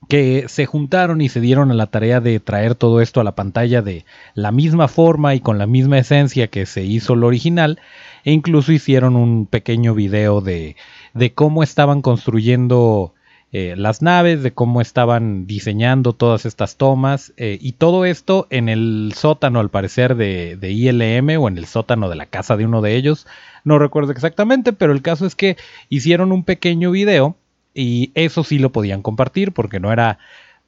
que 0.08 0.46
se 0.48 0.66
juntaron 0.66 1.20
y 1.20 1.28
se 1.28 1.40
dieron 1.40 1.70
a 1.70 1.74
la 1.74 1.86
tarea 1.86 2.20
de 2.20 2.40
traer 2.40 2.74
todo 2.74 3.00
esto 3.00 3.20
a 3.20 3.24
la 3.24 3.36
pantalla 3.36 3.82
de 3.82 4.04
la 4.34 4.50
misma 4.50 4.88
forma 4.88 5.36
y 5.36 5.40
con 5.40 5.58
la 5.58 5.68
misma 5.68 5.98
esencia 5.98 6.48
que 6.48 6.66
se 6.66 6.82
hizo 6.82 7.14
lo 7.14 7.28
original, 7.28 7.78
e 8.24 8.32
incluso 8.32 8.72
hicieron 8.72 9.14
un 9.14 9.46
pequeño 9.46 9.94
video 9.94 10.40
de, 10.40 10.74
de 11.14 11.34
cómo 11.34 11.62
estaban 11.62 12.02
construyendo 12.02 13.14
eh, 13.58 13.74
las 13.74 14.02
naves, 14.02 14.42
de 14.42 14.52
cómo 14.52 14.82
estaban 14.82 15.46
diseñando 15.46 16.12
todas 16.12 16.44
estas 16.44 16.76
tomas 16.76 17.32
eh, 17.38 17.56
y 17.58 17.72
todo 17.72 18.04
esto 18.04 18.46
en 18.50 18.68
el 18.68 19.14
sótano 19.16 19.60
al 19.60 19.70
parecer 19.70 20.14
de, 20.14 20.58
ILM 20.60 21.40
o 21.40 21.48
en 21.48 21.56
el 21.56 21.64
sótano 21.64 22.10
de 22.10 22.16
la 22.16 22.26
casa 22.26 22.58
de 22.58 22.66
uno 22.66 22.82
de 22.82 22.96
ellos. 22.96 23.26
No 23.64 23.78
recuerdo 23.78 24.12
exactamente, 24.12 24.74
pero 24.74 24.92
el 24.92 25.00
caso 25.00 25.24
es 25.24 25.34
que 25.34 25.56
hicieron 25.88 26.32
un 26.32 26.44
pequeño 26.44 26.90
video 26.90 27.34
y 27.72 28.10
eso 28.14 28.44
sí 28.44 28.58
lo 28.58 28.72
podían 28.72 29.00
compartir 29.00 29.52
porque 29.52 29.80
no 29.80 29.90
era 29.90 30.18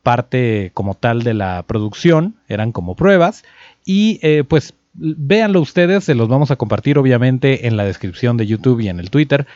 parte 0.02 0.70
como 0.72 0.94
tal 0.94 1.24
de 1.24 1.34
la 1.34 1.64
producción, 1.64 2.36
eran 2.48 2.72
como 2.72 2.96
pruebas 2.96 3.44
y 3.84 4.18
eh, 4.22 4.44
pues 4.48 4.72
véanlo 4.94 5.60
ustedes, 5.60 6.04
se 6.04 6.14
los 6.14 6.28
vamos 6.28 6.50
a 6.50 6.56
compartir 6.56 6.96
obviamente 6.96 7.66
en 7.66 7.76
la 7.76 7.84
descripción 7.84 8.38
de 8.38 8.46
YouTube 8.46 8.80
y 8.80 8.88
en 8.88 8.98
el 8.98 9.10
Twitter 9.10 9.46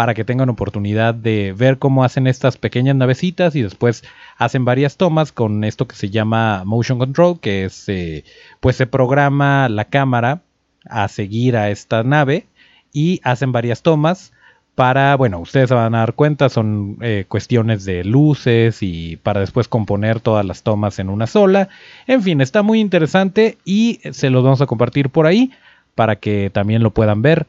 para 0.00 0.14
que 0.14 0.24
tengan 0.24 0.48
oportunidad 0.48 1.14
de 1.14 1.52
ver 1.54 1.76
cómo 1.76 2.04
hacen 2.04 2.26
estas 2.26 2.56
pequeñas 2.56 2.96
navecitas 2.96 3.54
y 3.54 3.60
después 3.60 4.02
hacen 4.38 4.64
varias 4.64 4.96
tomas 4.96 5.30
con 5.30 5.62
esto 5.62 5.86
que 5.86 5.94
se 5.94 6.08
llama 6.08 6.62
motion 6.64 6.98
control, 6.98 7.38
que 7.38 7.66
es 7.66 7.86
eh, 7.86 8.24
pues 8.60 8.76
se 8.76 8.86
programa 8.86 9.68
la 9.68 9.84
cámara 9.84 10.40
a 10.88 11.06
seguir 11.08 11.54
a 11.54 11.68
esta 11.68 12.02
nave 12.02 12.46
y 12.94 13.20
hacen 13.24 13.52
varias 13.52 13.82
tomas 13.82 14.32
para, 14.74 15.14
bueno, 15.16 15.38
ustedes 15.38 15.68
se 15.68 15.74
van 15.74 15.94
a 15.94 15.98
dar 15.98 16.14
cuenta, 16.14 16.48
son 16.48 16.96
eh, 17.02 17.26
cuestiones 17.28 17.84
de 17.84 18.02
luces 18.02 18.82
y 18.82 19.18
para 19.18 19.40
después 19.40 19.68
componer 19.68 20.20
todas 20.20 20.46
las 20.46 20.62
tomas 20.62 20.98
en 20.98 21.10
una 21.10 21.26
sola. 21.26 21.68
En 22.06 22.22
fin, 22.22 22.40
está 22.40 22.62
muy 22.62 22.80
interesante 22.80 23.58
y 23.66 24.00
se 24.12 24.30
los 24.30 24.42
vamos 24.42 24.62
a 24.62 24.66
compartir 24.66 25.10
por 25.10 25.26
ahí 25.26 25.50
para 25.94 26.16
que 26.16 26.48
también 26.48 26.82
lo 26.82 26.92
puedan 26.92 27.20
ver. 27.20 27.46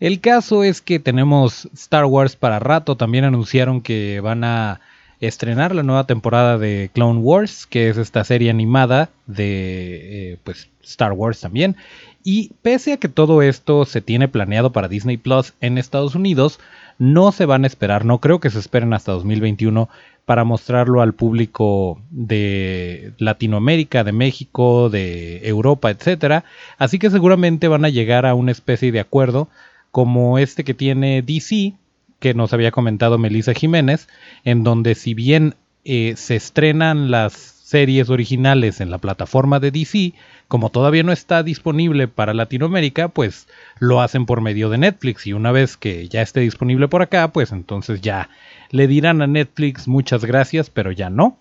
El 0.00 0.20
caso 0.20 0.62
es 0.62 0.80
que 0.80 1.00
tenemos 1.00 1.68
Star 1.74 2.04
Wars 2.04 2.36
para 2.36 2.60
rato. 2.60 2.96
También 2.96 3.24
anunciaron 3.24 3.80
que 3.80 4.20
van 4.20 4.44
a 4.44 4.80
estrenar 5.20 5.74
la 5.74 5.82
nueva 5.82 6.06
temporada 6.06 6.56
de 6.56 6.90
Clone 6.94 7.18
Wars, 7.18 7.66
que 7.66 7.88
es 7.88 7.96
esta 7.96 8.22
serie 8.22 8.50
animada 8.50 9.10
de 9.26 10.32
eh, 10.32 10.38
pues 10.44 10.68
Star 10.84 11.12
Wars 11.12 11.40
también. 11.40 11.76
Y 12.22 12.52
pese 12.62 12.92
a 12.92 12.96
que 12.98 13.08
todo 13.08 13.42
esto 13.42 13.84
se 13.84 14.00
tiene 14.00 14.28
planeado 14.28 14.70
para 14.70 14.88
Disney 14.88 15.16
Plus 15.16 15.54
en 15.60 15.78
Estados 15.78 16.14
Unidos, 16.14 16.60
no 16.98 17.32
se 17.32 17.46
van 17.46 17.64
a 17.64 17.66
esperar, 17.66 18.04
no 18.04 18.18
creo 18.18 18.38
que 18.38 18.50
se 18.50 18.58
esperen 18.58 18.92
hasta 18.92 19.12
2021 19.12 19.88
para 20.24 20.44
mostrarlo 20.44 21.00
al 21.00 21.14
público 21.14 22.00
de 22.10 23.12
Latinoamérica, 23.18 24.04
de 24.04 24.12
México, 24.12 24.90
de 24.90 25.48
Europa, 25.48 25.90
etc. 25.90 26.44
Así 26.76 26.98
que 26.98 27.10
seguramente 27.10 27.66
van 27.66 27.84
a 27.84 27.88
llegar 27.88 28.26
a 28.26 28.34
una 28.34 28.52
especie 28.52 28.92
de 28.92 29.00
acuerdo 29.00 29.48
como 29.90 30.38
este 30.38 30.64
que 30.64 30.74
tiene 30.74 31.22
DC, 31.22 31.74
que 32.18 32.34
nos 32.34 32.52
había 32.52 32.70
comentado 32.70 33.18
Melissa 33.18 33.54
Jiménez, 33.54 34.08
en 34.44 34.64
donde 34.64 34.94
si 34.94 35.14
bien 35.14 35.54
eh, 35.84 36.14
se 36.16 36.36
estrenan 36.36 37.10
las 37.10 37.58
series 37.68 38.08
originales 38.08 38.80
en 38.80 38.90
la 38.90 38.98
plataforma 38.98 39.60
de 39.60 39.70
DC, 39.70 40.14
como 40.48 40.70
todavía 40.70 41.02
no 41.02 41.12
está 41.12 41.42
disponible 41.42 42.08
para 42.08 42.32
Latinoamérica, 42.32 43.08
pues 43.08 43.46
lo 43.78 44.00
hacen 44.00 44.24
por 44.24 44.40
medio 44.40 44.70
de 44.70 44.78
Netflix 44.78 45.26
y 45.26 45.34
una 45.34 45.52
vez 45.52 45.76
que 45.76 46.08
ya 46.08 46.22
esté 46.22 46.40
disponible 46.40 46.88
por 46.88 47.02
acá, 47.02 47.28
pues 47.28 47.52
entonces 47.52 48.00
ya 48.00 48.30
le 48.70 48.86
dirán 48.86 49.20
a 49.20 49.26
Netflix 49.26 49.86
muchas 49.86 50.24
gracias, 50.24 50.70
pero 50.70 50.92
ya 50.92 51.10
no. 51.10 51.36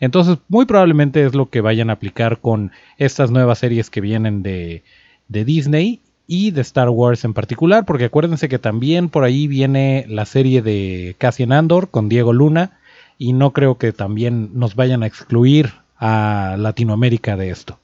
Entonces 0.00 0.38
muy 0.48 0.66
probablemente 0.66 1.24
es 1.24 1.34
lo 1.36 1.48
que 1.48 1.60
vayan 1.60 1.90
a 1.90 1.94
aplicar 1.94 2.40
con 2.40 2.72
estas 2.96 3.30
nuevas 3.30 3.60
series 3.60 3.88
que 3.88 4.00
vienen 4.00 4.42
de, 4.42 4.82
de 5.28 5.44
Disney 5.44 6.00
y 6.28 6.50
de 6.50 6.60
Star 6.60 6.90
Wars 6.90 7.24
en 7.24 7.32
particular, 7.32 7.86
porque 7.86 8.04
acuérdense 8.04 8.48
que 8.50 8.58
también 8.58 9.08
por 9.08 9.24
ahí 9.24 9.48
viene 9.48 10.04
la 10.08 10.26
serie 10.26 10.60
de 10.62 11.16
Cassian 11.18 11.52
Andor 11.52 11.88
con 11.88 12.10
Diego 12.10 12.34
Luna 12.34 12.78
y 13.16 13.32
no 13.32 13.52
creo 13.52 13.78
que 13.78 13.92
también 13.92 14.50
nos 14.52 14.76
vayan 14.76 15.02
a 15.02 15.06
excluir 15.06 15.72
a 15.98 16.56
Latinoamérica 16.58 17.36
de 17.36 17.50
esto. 17.50 17.78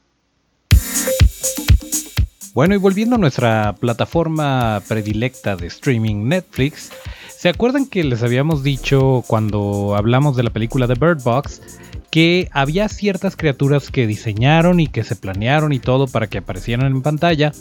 Bueno, 2.52 2.74
y 2.74 2.78
volviendo 2.78 3.16
a 3.16 3.18
nuestra 3.18 3.74
plataforma 3.80 4.80
predilecta 4.86 5.56
de 5.56 5.66
streaming 5.66 6.28
Netflix, 6.28 6.92
¿se 7.36 7.48
acuerdan 7.48 7.86
que 7.86 8.04
les 8.04 8.22
habíamos 8.22 8.62
dicho 8.62 9.24
cuando 9.26 9.96
hablamos 9.96 10.36
de 10.36 10.44
la 10.44 10.50
película 10.50 10.86
de 10.86 10.94
Bird 10.94 11.22
Box 11.24 11.62
que 12.10 12.48
había 12.52 12.88
ciertas 12.88 13.34
criaturas 13.34 13.90
que 13.90 14.06
diseñaron 14.06 14.78
y 14.78 14.86
que 14.86 15.02
se 15.02 15.16
planearon 15.16 15.72
y 15.72 15.80
todo 15.80 16.06
para 16.06 16.28
que 16.28 16.38
aparecieran 16.38 16.86
en 16.86 17.02
pantalla, 17.02 17.52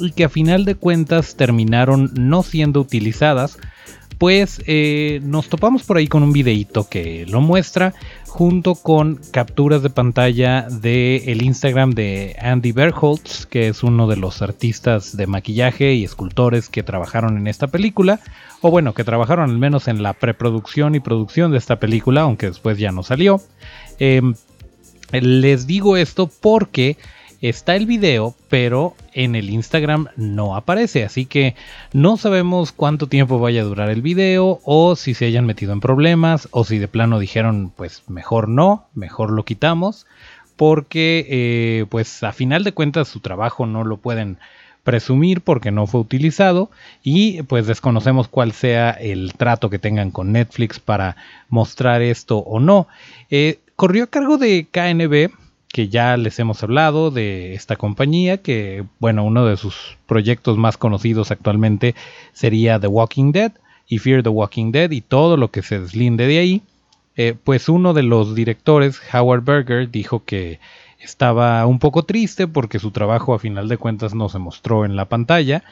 y 0.00 0.12
que 0.12 0.24
a 0.24 0.28
final 0.28 0.64
de 0.64 0.74
cuentas 0.74 1.36
terminaron 1.36 2.10
no 2.14 2.42
siendo 2.42 2.80
utilizadas, 2.80 3.58
pues 4.18 4.60
eh, 4.66 5.20
nos 5.22 5.48
topamos 5.48 5.84
por 5.84 5.96
ahí 5.96 6.08
con 6.08 6.24
un 6.24 6.32
videíto 6.32 6.88
que 6.88 7.24
lo 7.26 7.40
muestra 7.40 7.94
junto 8.26 8.74
con 8.74 9.20
capturas 9.30 9.82
de 9.82 9.90
pantalla 9.90 10.62
del 10.62 11.28
el 11.28 11.42
Instagram 11.42 11.92
de 11.92 12.36
Andy 12.40 12.72
Berholtz, 12.72 13.46
que 13.46 13.68
es 13.68 13.84
uno 13.84 14.08
de 14.08 14.16
los 14.16 14.42
artistas 14.42 15.16
de 15.16 15.28
maquillaje 15.28 15.94
y 15.94 16.04
escultores 16.04 16.68
que 16.68 16.82
trabajaron 16.82 17.38
en 17.38 17.46
esta 17.46 17.68
película, 17.68 18.20
o 18.60 18.70
bueno, 18.70 18.92
que 18.92 19.04
trabajaron 19.04 19.50
al 19.50 19.58
menos 19.58 19.86
en 19.86 20.02
la 20.02 20.14
preproducción 20.14 20.96
y 20.96 21.00
producción 21.00 21.52
de 21.52 21.58
esta 21.58 21.78
película, 21.78 22.22
aunque 22.22 22.46
después 22.46 22.76
ya 22.76 22.90
no 22.90 23.04
salió. 23.04 23.40
Em, 24.00 24.34
les 25.12 25.66
digo 25.66 25.96
esto 25.96 26.28
porque 26.40 26.96
está 27.40 27.76
el 27.76 27.86
video, 27.86 28.34
pero 28.48 28.94
en 29.12 29.34
el 29.34 29.50
Instagram 29.50 30.08
no 30.16 30.56
aparece, 30.56 31.04
así 31.04 31.26
que 31.26 31.54
no 31.92 32.16
sabemos 32.16 32.72
cuánto 32.72 33.06
tiempo 33.06 33.38
vaya 33.38 33.60
a 33.60 33.64
durar 33.64 33.90
el 33.90 34.02
video 34.02 34.60
o 34.64 34.96
si 34.96 35.14
se 35.14 35.26
hayan 35.26 35.46
metido 35.46 35.72
en 35.72 35.80
problemas 35.80 36.48
o 36.50 36.64
si 36.64 36.78
de 36.78 36.88
plano 36.88 37.18
dijeron 37.18 37.72
pues 37.76 38.02
mejor 38.08 38.48
no, 38.48 38.86
mejor 38.94 39.30
lo 39.30 39.44
quitamos, 39.44 40.06
porque 40.56 41.26
eh, 41.28 41.86
pues 41.88 42.22
a 42.24 42.32
final 42.32 42.64
de 42.64 42.72
cuentas 42.72 43.08
su 43.08 43.20
trabajo 43.20 43.66
no 43.66 43.84
lo 43.84 43.98
pueden 43.98 44.38
presumir 44.82 45.42
porque 45.42 45.70
no 45.70 45.86
fue 45.86 46.00
utilizado 46.00 46.70
y 47.02 47.42
pues 47.42 47.66
desconocemos 47.66 48.26
cuál 48.26 48.52
sea 48.52 48.90
el 48.90 49.34
trato 49.34 49.70
que 49.70 49.78
tengan 49.78 50.10
con 50.10 50.32
Netflix 50.32 50.80
para 50.80 51.16
mostrar 51.48 52.02
esto 52.02 52.38
o 52.38 52.58
no. 52.58 52.88
Eh, 53.30 53.60
corrió 53.76 54.04
a 54.04 54.06
cargo 54.08 54.38
de 54.38 54.66
KNB 54.70 55.30
que 55.72 55.88
ya 55.88 56.16
les 56.16 56.38
hemos 56.38 56.62
hablado 56.62 57.10
de 57.10 57.54
esta 57.54 57.76
compañía, 57.76 58.38
que 58.38 58.84
bueno, 58.98 59.24
uno 59.24 59.44
de 59.46 59.56
sus 59.56 59.96
proyectos 60.06 60.56
más 60.56 60.76
conocidos 60.76 61.30
actualmente 61.30 61.94
sería 62.32 62.80
The 62.80 62.86
Walking 62.86 63.32
Dead 63.32 63.52
y 63.86 63.98
Fear 63.98 64.22
the 64.22 64.30
Walking 64.30 64.72
Dead 64.72 64.90
y 64.90 65.00
todo 65.00 65.36
lo 65.36 65.50
que 65.50 65.62
se 65.62 65.80
deslinde 65.80 66.26
de 66.26 66.38
ahí. 66.38 66.62
Eh, 67.16 67.34
pues 67.42 67.68
uno 67.68 67.94
de 67.94 68.04
los 68.04 68.34
directores, 68.34 69.00
Howard 69.12 69.42
Berger, 69.42 69.90
dijo 69.90 70.24
que 70.24 70.60
estaba 71.00 71.66
un 71.66 71.78
poco 71.78 72.04
triste 72.04 72.46
porque 72.46 72.78
su 72.78 72.90
trabajo 72.90 73.34
a 73.34 73.38
final 73.38 73.68
de 73.68 73.76
cuentas 73.76 74.14
no 74.14 74.28
se 74.28 74.38
mostró 74.38 74.84
en 74.84 74.96
la 74.96 75.06
pantalla. 75.06 75.64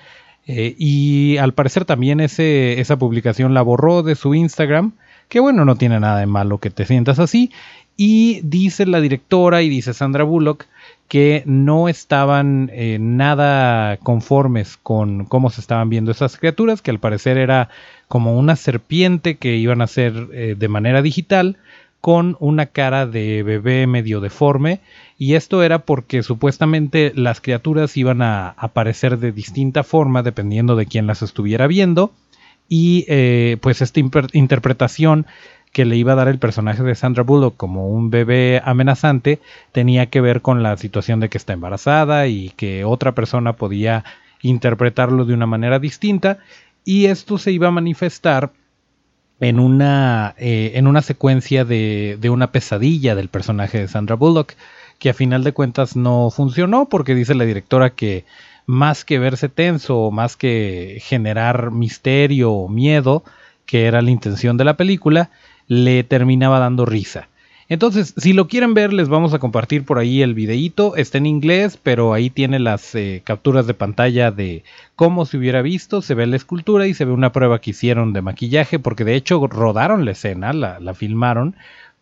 Eh, 0.46 0.74
y 0.78 1.36
al 1.38 1.54
parecer 1.54 1.84
también 1.84 2.20
ese, 2.20 2.80
esa 2.80 2.96
publicación 2.96 3.54
la 3.54 3.62
borró 3.62 4.02
de 4.02 4.14
su 4.14 4.34
Instagram, 4.34 4.92
que 5.28 5.40
bueno, 5.40 5.64
no 5.64 5.76
tiene 5.76 5.98
nada 5.98 6.20
de 6.20 6.26
malo 6.26 6.58
que 6.58 6.70
te 6.70 6.84
sientas 6.84 7.18
así. 7.18 7.50
Y 7.96 8.40
dice 8.42 8.84
la 8.86 9.00
directora 9.00 9.62
y 9.62 9.68
dice 9.68 9.94
Sandra 9.94 10.24
Bullock 10.24 10.66
que 11.08 11.42
no 11.46 11.88
estaban 11.88 12.70
eh, 12.72 12.98
nada 13.00 13.96
conformes 13.98 14.76
con 14.76 15.24
cómo 15.24 15.50
se 15.50 15.60
estaban 15.60 15.88
viendo 15.88 16.10
esas 16.10 16.36
criaturas, 16.36 16.82
que 16.82 16.90
al 16.90 16.98
parecer 16.98 17.38
era 17.38 17.68
como 18.08 18.36
una 18.36 18.56
serpiente 18.56 19.36
que 19.36 19.56
iban 19.56 19.80
a 19.80 19.84
hacer 19.84 20.28
eh, 20.32 20.56
de 20.58 20.68
manera 20.68 21.02
digital 21.02 21.56
con 22.00 22.36
una 22.40 22.66
cara 22.66 23.06
de 23.06 23.42
bebé 23.42 23.86
medio 23.86 24.20
deforme. 24.20 24.80
Y 25.18 25.34
esto 25.34 25.62
era 25.62 25.80
porque 25.80 26.22
supuestamente 26.22 27.12
las 27.14 27.40
criaturas 27.40 27.96
iban 27.96 28.20
a 28.22 28.50
aparecer 28.50 29.18
de 29.18 29.32
distinta 29.32 29.82
forma 29.82 30.22
dependiendo 30.22 30.76
de 30.76 30.86
quién 30.86 31.06
las 31.06 31.22
estuviera 31.22 31.66
viendo. 31.66 32.12
Y 32.68 33.04
eh, 33.08 33.58
pues 33.60 33.80
esta 33.80 34.00
interpretación 34.32 35.26
que 35.76 35.85
le 35.85 35.99
iba 35.99 36.14
a 36.14 36.16
dar 36.16 36.28
el 36.28 36.38
personaje 36.38 36.83
de 36.83 36.95
Sandra 36.95 37.23
Bullock 37.23 37.54
como 37.54 37.90
un 37.90 38.09
bebé 38.09 38.62
amenazante 38.64 39.40
tenía 39.73 40.06
que 40.06 40.23
ver 40.23 40.40
con 40.40 40.62
la 40.62 40.75
situación 40.78 41.21
de 41.21 41.28
que 41.28 41.37
está 41.37 41.52
embarazada 41.52 42.28
y 42.28 42.49
que 42.56 42.87
otra 42.87 43.12
persona 43.12 43.56
podía 43.56 44.02
interpretarlo 44.40 45.26
de 45.26 45.35
una 45.35 45.45
manera 45.45 45.78
distinta 45.78 46.38
y 46.83 47.04
esto 47.04 47.37
se 47.37 47.52
iba 47.52 47.68
a 47.68 47.73
manifestar 47.73 48.52
en 49.38 49.61
una, 49.61 50.35
eh, 50.38 50.73
en 50.76 50.87
una 50.87 51.02
secuencia 51.02 51.66
de, 51.66 52.16
de, 52.18 52.30
una 52.30 52.52
pesadilla 52.52 53.14
del 53.14 53.28
personaje 53.28 53.78
de 53.78 53.88
Sandra 53.88 54.16
Bullock, 54.16 54.54
que 54.99 55.11
a 55.11 55.12
final 55.12 55.45
de 55.45 55.52
cuentas 55.52 55.95
no 55.95 56.30
funcionó 56.30 56.88
porque 56.88 57.14
dice 57.14 57.35
la 57.35 57.45
directora 57.45 57.90
que 57.90 58.25
más 58.64 59.04
que 59.04 59.18
verse 59.18 59.50
tenso 59.50 60.11
más 60.11 60.38
que 60.38 61.02
generar 61.02 61.71
misterio 61.71 62.50
o 62.52 62.66
miedo, 62.71 63.25
que 63.66 63.85
era 63.85 64.00
la 64.00 64.11
intención 64.11 64.56
de 64.56 64.64
la 64.64 64.78
película, 64.78 65.28
le 65.68 66.04
terminaba 66.04 66.58
dando 66.58 66.87
risa. 66.87 67.28
Entonces, 67.68 68.14
si 68.16 68.32
lo 68.32 68.46
quieren 68.46 68.75
ver, 68.75 68.92
les 68.92 69.08
vamos 69.08 69.35
a 69.35 69.40
compartir 69.40 69.85
por 69.85 69.99
ahí 69.99 70.23
el 70.23 70.35
videíto. 70.35 70.94
Está 70.94 71.18
en 71.18 71.26
inglés, 71.26 71.76
pero 71.82 72.12
ahí 72.12 72.30
tiene 72.30 72.61
las 72.61 72.94
eh, 72.94 73.23
capturas 73.25 73.66
de 73.66 73.75
pantalla 73.75 74.30
de 74.30 74.62
cómo 74.94 75.26
se 75.26 75.37
hubiera 75.37 75.62
visto. 75.62 76.00
Se 76.00 76.14
ve 76.14 76.26
la 76.28 76.37
escultura 76.37 76.87
y 76.87 76.94
se 76.94 77.04
ve 77.04 77.11
una 77.11 77.32
prueba 77.32 77.61
que 77.61 77.70
hicieron 77.70 78.12
de 78.12 78.23
maquillaje, 78.23 78.78
porque 78.78 79.04
de 79.04 79.16
hecho 79.16 79.44
rodaron 79.49 80.04
la 80.04 80.12
escena, 80.12 80.52
la, 80.52 80.78
la 80.78 80.94
filmaron, 80.94 81.56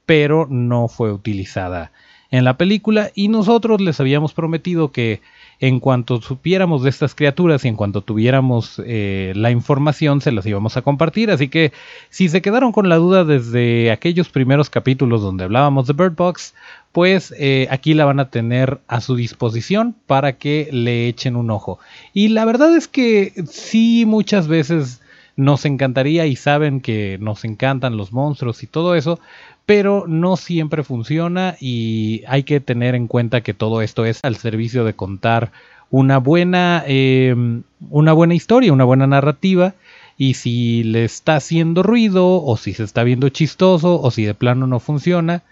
pero 0.05 0.47
no 0.51 0.89
fue 0.89 1.13
utilizada 1.13 1.93
en 2.35 2.45
la 2.45 2.57
película. 2.57 3.11
Y 3.15 3.29
nosotros 3.29 3.81
les 3.81 4.01
habíamos 4.01 4.35
prometido 4.35 4.91
que 4.91 5.23
en 5.61 5.79
cuanto 5.79 6.21
supiéramos 6.21 6.83
de 6.83 6.91
estas 6.91 7.15
criaturas 7.15 7.65
y 7.65 7.69
en 7.69 7.77
cuanto 7.77 8.01
tuviéramos 8.01 8.83
eh, 8.85 9.33
la 9.37 9.53
información 9.53 10.21
se 10.21 10.33
las 10.33 10.45
íbamos 10.45 10.77
a 10.77 10.83
compartir. 10.83 11.31
Así 11.31 11.49
que 11.49 11.73
si 12.11 12.29
se 12.29 12.43
quedaron 12.43 12.73
con 12.73 12.89
la 12.89 12.97
duda 12.97 13.25
desde 13.25 13.93
aquellos 13.93 14.31
primeros 14.31 14.69
capítulos 14.69 15.23
donde 15.23 15.45
hablábamos 15.45 15.87
de 15.87 15.93
Bird 15.93 16.17
Box, 16.17 16.55
pues 16.91 17.33
eh, 17.39 17.69
aquí 17.71 17.95
la 17.95 18.05
van 18.05 18.19
a 18.19 18.31
tener 18.31 18.81
a 18.89 19.01
su 19.01 19.15
disposición 19.15 19.95
para 20.07 20.37
que 20.37 20.69
le 20.73 21.07
echen 21.07 21.37
un 21.37 21.53
ojo. 21.53 21.79
Y 22.13 22.29
la 22.29 22.45
verdad 22.45 22.77
es 22.77 22.89
que 22.89 23.33
sí 23.49 24.05
muchas 24.07 24.49
veces 24.49 25.01
nos 25.37 25.65
encantaría 25.65 26.27
y 26.27 26.37
saben 26.37 26.81
que 26.81 27.19
nos 27.21 27.45
encantan 27.45 27.97
los 27.97 28.13
monstruos 28.13 28.63
y 28.63 28.67
todo 28.67 28.95
eso, 28.95 29.19
pero 29.67 30.05
no 30.07 30.37
siempre 30.37 30.83
funciona 30.83 31.57
y 31.61 32.23
hay 32.27 32.43
que 32.43 32.61
tener 32.61 32.95
en 32.95 33.07
cuenta 33.07 33.41
que 33.41 33.55
todo 33.55 33.81
esto 33.83 34.05
es 34.05 34.21
al 34.23 34.37
servicio 34.37 34.85
de 34.85 34.95
contar 34.95 35.53
una 35.91 36.19
buena, 36.19 36.83
em, 36.87 37.63
una 37.91 38.13
buena 38.13 38.35
historia, 38.35 38.73
una 38.73 38.85
buena 38.85 39.07
narrativa 39.07 39.75
y 40.17 40.35
si 40.35 40.85
le 40.85 41.05
está 41.05 41.37
haciendo 41.37 41.83
ruido 41.83 42.43
o 42.43 42.57
si 42.57 42.75
se 42.75 42.85
está 42.85 43.05
viendo 43.05 43.29
chistoso 43.29 44.01
o 44.01 44.11
si 44.11 44.25
de 44.25 44.35
plano 44.35 44.67
no 44.67 44.81
funciona, 44.81 45.43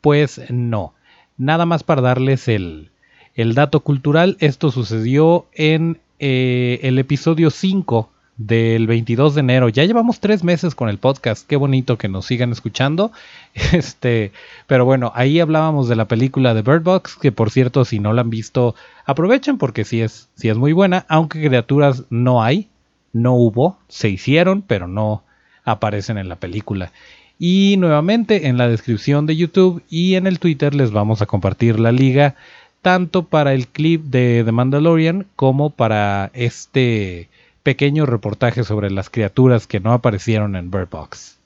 pues 0.00 0.40
no. 0.50 0.94
Nada 1.38 1.64
más 1.64 1.82
para 1.84 2.02
darles 2.02 2.48
el, 2.48 2.90
el 3.34 3.54
dato 3.54 3.80
cultural, 3.80 4.36
esto 4.40 4.70
sucedió 4.70 5.46
en 5.54 5.98
eh, 6.18 6.80
el 6.82 6.98
episodio 6.98 7.50
5 7.50 8.10
del 8.40 8.86
22 8.86 9.34
de 9.34 9.40
enero. 9.40 9.68
Ya 9.68 9.84
llevamos 9.84 10.18
tres 10.18 10.42
meses 10.42 10.74
con 10.74 10.88
el 10.88 10.96
podcast. 10.96 11.46
Qué 11.46 11.56
bonito 11.56 11.98
que 11.98 12.08
nos 12.08 12.24
sigan 12.24 12.52
escuchando. 12.52 13.12
Este, 13.72 14.32
pero 14.66 14.84
bueno, 14.84 15.12
ahí 15.14 15.40
hablábamos 15.40 15.88
de 15.88 15.96
la 15.96 16.06
película 16.06 16.54
de 16.54 16.62
Bird 16.62 16.82
Box, 16.82 17.16
que 17.16 17.32
por 17.32 17.50
cierto, 17.50 17.84
si 17.84 17.98
no 17.98 18.12
la 18.12 18.22
han 18.22 18.30
visto, 18.30 18.74
aprovechen 19.04 19.58
porque 19.58 19.84
sí 19.84 20.00
es, 20.00 20.28
sí 20.36 20.48
es 20.48 20.56
muy 20.56 20.72
buena. 20.72 21.04
Aunque 21.08 21.44
criaturas 21.46 22.04
no 22.08 22.42
hay, 22.42 22.68
no 23.12 23.34
hubo, 23.34 23.76
se 23.88 24.08
hicieron, 24.08 24.62
pero 24.62 24.88
no 24.88 25.22
aparecen 25.64 26.16
en 26.16 26.30
la 26.30 26.36
película. 26.36 26.92
Y 27.38 27.76
nuevamente 27.76 28.46
en 28.46 28.56
la 28.56 28.68
descripción 28.68 29.26
de 29.26 29.36
YouTube 29.36 29.82
y 29.90 30.14
en 30.14 30.26
el 30.26 30.38
Twitter 30.38 30.74
les 30.74 30.92
vamos 30.92 31.20
a 31.20 31.26
compartir 31.26 31.78
la 31.78 31.92
liga 31.92 32.36
tanto 32.80 33.24
para 33.24 33.52
el 33.52 33.66
clip 33.66 34.04
de 34.04 34.42
The 34.46 34.52
Mandalorian 34.52 35.26
como 35.36 35.68
para 35.68 36.30
este 36.32 37.28
pequeño 37.62 38.06
reportaje 38.06 38.64
sobre 38.64 38.90
las 38.90 39.10
criaturas 39.10 39.66
que 39.66 39.80
no 39.80 39.92
aparecieron 39.92 40.56
en 40.56 40.70
Bird 40.70 40.88
Box. 40.90 41.36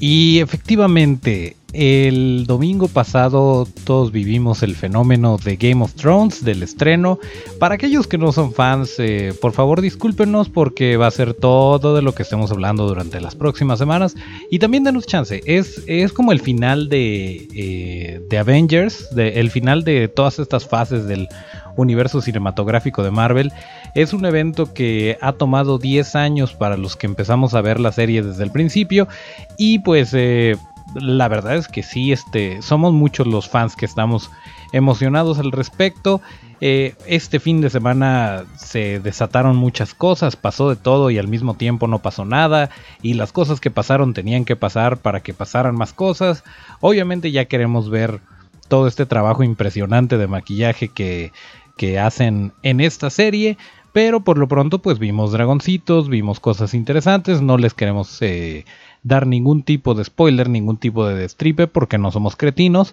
Y 0.00 0.40
efectivamente, 0.40 1.56
el 1.72 2.44
domingo 2.46 2.88
pasado 2.88 3.66
todos 3.84 4.12
vivimos 4.12 4.62
el 4.62 4.76
fenómeno 4.76 5.38
de 5.42 5.56
Game 5.56 5.82
of 5.82 5.94
Thrones, 5.94 6.44
del 6.44 6.62
estreno. 6.62 7.18
Para 7.58 7.76
aquellos 7.76 8.06
que 8.06 8.18
no 8.18 8.30
son 8.30 8.52
fans, 8.52 8.96
eh, 8.98 9.32
por 9.40 9.52
favor 9.52 9.80
discúlpenos 9.80 10.48
porque 10.48 10.96
va 10.96 11.06
a 11.06 11.10
ser 11.10 11.32
todo 11.34 11.94
de 11.94 12.02
lo 12.02 12.14
que 12.14 12.22
estemos 12.22 12.50
hablando 12.50 12.86
durante 12.86 13.20
las 13.20 13.34
próximas 13.34 13.78
semanas. 13.78 14.14
Y 14.50 14.58
también 14.58 14.84
denos 14.84 15.06
chance, 15.06 15.42
es, 15.46 15.82
es 15.86 16.12
como 16.12 16.32
el 16.32 16.40
final 16.40 16.88
de, 16.88 17.48
eh, 17.54 18.20
de 18.28 18.38
Avengers, 18.38 19.08
el 19.16 19.50
final 19.50 19.84
de 19.84 20.08
todas 20.08 20.38
estas 20.38 20.68
fases 20.68 21.06
del 21.06 21.28
universo 21.76 22.20
cinematográfico 22.20 23.02
de 23.02 23.10
Marvel. 23.10 23.52
Es 23.94 24.12
un 24.12 24.24
evento 24.24 24.72
que 24.72 25.18
ha 25.20 25.32
tomado 25.32 25.78
10 25.78 26.16
años 26.16 26.54
para 26.54 26.76
los 26.76 26.96
que 26.96 27.06
empezamos 27.06 27.54
a 27.54 27.60
ver 27.60 27.80
la 27.80 27.92
serie 27.92 28.22
desde 28.22 28.44
el 28.44 28.50
principio 28.50 29.08
y 29.56 29.80
pues 29.80 30.12
eh, 30.14 30.56
la 30.94 31.28
verdad 31.28 31.56
es 31.56 31.68
que 31.68 31.82
sí, 31.82 32.12
este, 32.12 32.62
somos 32.62 32.92
muchos 32.92 33.26
los 33.26 33.48
fans 33.48 33.76
que 33.76 33.86
estamos 33.86 34.30
emocionados 34.72 35.38
al 35.38 35.52
respecto. 35.52 36.20
Eh, 36.60 36.94
este 37.06 37.40
fin 37.40 37.60
de 37.60 37.70
semana 37.70 38.44
se 38.56 39.00
desataron 39.00 39.56
muchas 39.56 39.94
cosas, 39.94 40.36
pasó 40.36 40.70
de 40.70 40.76
todo 40.76 41.10
y 41.10 41.18
al 41.18 41.28
mismo 41.28 41.54
tiempo 41.54 41.88
no 41.88 42.00
pasó 42.00 42.24
nada. 42.24 42.70
Y 43.02 43.14
las 43.14 43.32
cosas 43.32 43.60
que 43.60 43.70
pasaron 43.70 44.14
tenían 44.14 44.44
que 44.44 44.56
pasar 44.56 44.98
para 44.98 45.20
que 45.20 45.34
pasaran 45.34 45.74
más 45.74 45.92
cosas. 45.92 46.44
Obviamente 46.80 47.30
ya 47.32 47.46
queremos 47.46 47.90
ver 47.90 48.20
todo 48.68 48.86
este 48.86 49.06
trabajo 49.06 49.42
impresionante 49.42 50.16
de 50.16 50.26
maquillaje 50.26 50.88
que 50.88 51.32
que 51.76 51.98
hacen 51.98 52.52
en 52.62 52.80
esta 52.80 53.10
serie. 53.10 53.56
Pero 53.92 54.24
por 54.24 54.38
lo 54.38 54.48
pronto 54.48 54.80
pues 54.80 54.98
vimos 54.98 55.30
dragoncitos, 55.30 56.08
vimos 56.08 56.40
cosas 56.40 56.74
interesantes, 56.74 57.40
no 57.42 57.58
les 57.58 57.74
queremos 57.74 58.20
eh, 58.22 58.64
dar 59.04 59.24
ningún 59.26 59.62
tipo 59.62 59.94
de 59.94 60.04
spoiler, 60.04 60.48
ningún 60.48 60.78
tipo 60.78 61.06
de 61.06 61.14
destripe 61.14 61.68
porque 61.68 61.96
no 61.96 62.10
somos 62.10 62.34
cretinos. 62.34 62.92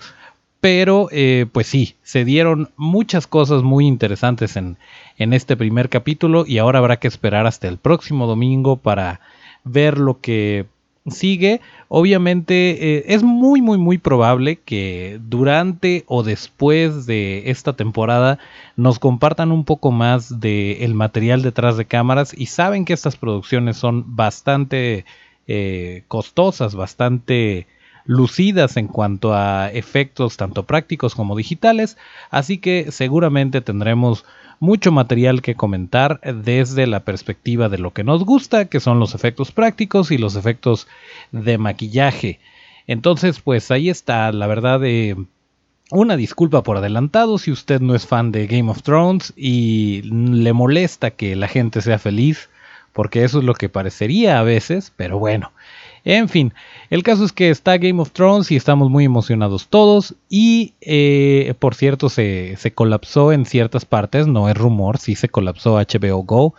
Pero 0.60 1.08
eh, 1.12 1.48
pues 1.52 1.66
sí, 1.66 1.96
se 2.04 2.24
dieron 2.24 2.70
muchas 2.78 3.26
cosas 3.26 3.64
muy 3.64 3.88
interesantes 3.88 4.56
en, 4.56 4.78
en 5.18 5.34
este 5.34 5.58
primer 5.58 5.90
capítulo 5.90 6.46
y 6.46 6.60
ahora 6.60 6.78
habrá 6.78 6.98
que 6.98 7.08
esperar 7.08 7.48
hasta 7.48 7.68
el 7.68 7.80
próximo 7.80 8.28
domingo 8.28 8.78
para 8.78 9.22
ver 9.64 9.98
lo 9.98 10.20
que 10.22 10.68
sigue, 11.08 11.62
obviamente 11.88 12.98
eh, 12.98 13.04
es 13.08 13.24
muy 13.24 13.62
muy 13.62 13.78
muy 13.78 13.98
probable 13.98 14.58
que 14.58 15.20
durante 15.22 16.04
o 16.08 16.22
después 16.22 17.08
de 17.08 17.50
esta 17.50 17.74
temporada 17.74 18.38
nos 18.76 19.00
compartan 19.00 19.52
un 19.52 19.66
poco 19.66 19.92
más 19.92 20.40
del 20.40 20.94
material 20.94 21.42
detrás 21.42 21.78
de 21.78 21.86
cámaras 21.86 22.34
y 22.38 22.48
saben 22.48 22.86
que 22.86 22.94
estas 22.94 23.16
producciones 23.18 23.78
son 23.78 24.16
bastante 24.16 25.06
eh, 25.48 26.04
costosas, 26.08 26.76
bastante 26.76 27.68
lucidas 28.06 28.78
en 28.78 28.88
cuanto 28.88 29.34
a 29.34 29.70
efectos 29.72 30.38
tanto 30.38 30.64
prácticos 30.64 31.16
como 31.16 31.36
digitales, 31.36 31.98
así 32.30 32.58
que 32.58 32.92
seguramente 32.92 33.62
tendremos 33.62 34.26
mucho 34.60 34.92
material 34.92 35.42
que 35.42 35.56
comentar 35.56 36.22
desde 36.22 36.86
la 36.86 37.00
perspectiva 37.00 37.68
de 37.68 37.80
lo 37.80 37.92
que 37.92 38.04
nos 38.04 38.24
gusta, 38.24 38.66
que 38.66 38.80
son 38.80 39.00
los 39.00 39.16
efectos 39.16 39.52
prácticos 39.52 40.12
y 40.12 40.20
los 40.20 40.36
efectos 40.36 40.88
de 41.32 41.58
maquillaje. 41.58 42.40
Entonces, 42.86 43.40
pues 43.40 43.72
ahí 43.72 43.90
está, 43.90 44.32
la 44.32 44.46
verdad, 44.46 44.84
eh, 44.86 45.16
una 45.90 46.16
disculpa 46.16 46.64
por 46.64 46.78
adelantado 46.78 47.38
si 47.38 47.52
usted 47.52 47.82
no 47.82 47.96
es 47.96 48.06
fan 48.06 48.32
de 48.32 48.48
Game 48.48 48.70
of 48.70 48.84
Thrones 48.84 49.34
y 49.36 50.04
le 50.04 50.54
molesta 50.54 51.12
que 51.12 51.36
la 51.36 51.48
gente 51.48 51.82
sea 51.82 52.00
feliz, 52.00 52.50
porque 52.94 53.24
eso 53.24 53.40
es 53.40 53.44
lo 53.44 53.56
que 53.56 53.68
parecería 53.68 54.40
a 54.40 54.44
veces, 54.44 54.94
pero 54.96 55.20
bueno. 55.20 55.52
En 56.04 56.30
fin, 56.30 56.54
el 56.90 57.04
caso 57.04 57.24
es 57.24 57.32
que 57.32 57.50
está 57.50 57.78
Game 57.78 58.02
of 58.02 58.12
Thrones 58.12 58.52
y 58.52 58.56
estamos 58.56 58.90
muy 58.90 59.06
emocionados 59.06 59.68
todos. 59.68 60.16
Y 60.30 60.74
eh, 60.82 61.54
por 61.60 61.76
cierto, 61.76 62.10
se, 62.10 62.58
colapsó 62.74 63.32
en 63.32 63.46
ciertas 63.46 63.86
partes, 63.86 64.26
no 64.28 64.50
es 64.50 64.58
rumor, 64.58 64.98
sí 64.98 65.16
se 65.16 65.30
colapsó 65.30 65.76
HBO 65.76 66.24
Go. 66.24 66.56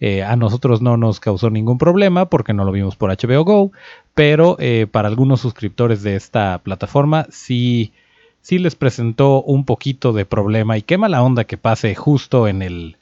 Eh, 0.00 0.22
a 0.22 0.34
nosotros 0.34 0.80
no 0.80 0.96
nos 0.96 1.20
causó 1.20 1.50
ningún 1.50 1.76
problema 1.78 2.30
porque 2.30 2.54
no 2.54 2.64
lo 2.64 2.72
vimos 2.72 2.96
por 2.96 3.10
HBO 3.10 3.44
Go, 3.44 3.72
pero 4.14 4.56
eh, 4.58 4.86
para 4.90 5.08
algunos 5.08 5.42
suscriptores 5.42 6.02
de 6.02 6.16
esta 6.16 6.58
plataforma 6.58 7.26
sí, 7.30 7.92
sí 8.40 8.58
les 8.58 8.76
presentó 8.76 9.42
un 9.42 9.66
poquito 9.66 10.14
de 10.14 10.24
problema 10.24 10.78
y 10.78 10.82
qué 10.82 10.96
mala 10.96 11.22
onda 11.22 11.44
que 11.44 11.58
pase 11.58 11.94
justo 11.94 12.48
en 12.48 12.62
el, 12.62 12.96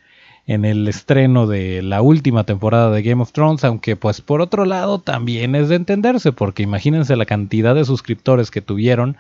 en 0.49 0.65
el 0.65 0.89
estreno 0.89 1.47
de 1.47 1.83
la 1.83 2.01
última 2.01 2.45
temporada 2.45 2.91
de 2.91 3.03
Game 3.03 3.23
of 3.23 3.33
Thrones, 3.33 3.65
aunque 3.65 3.97
pues 3.97 4.23
por 4.23 4.41
otro 4.41 4.65
lado 4.65 4.99
también 4.99 5.55
es 5.55 5.69
de 5.69 5.77
entenderse, 5.77 6.33
porque 6.33 6.63
imagínense 6.63 7.15
la 7.17 7.27
cantidad 7.27 7.75
de 7.75 7.85
suscriptores 7.85 8.51
que 8.51 8.63
tuvieron 8.63 9.19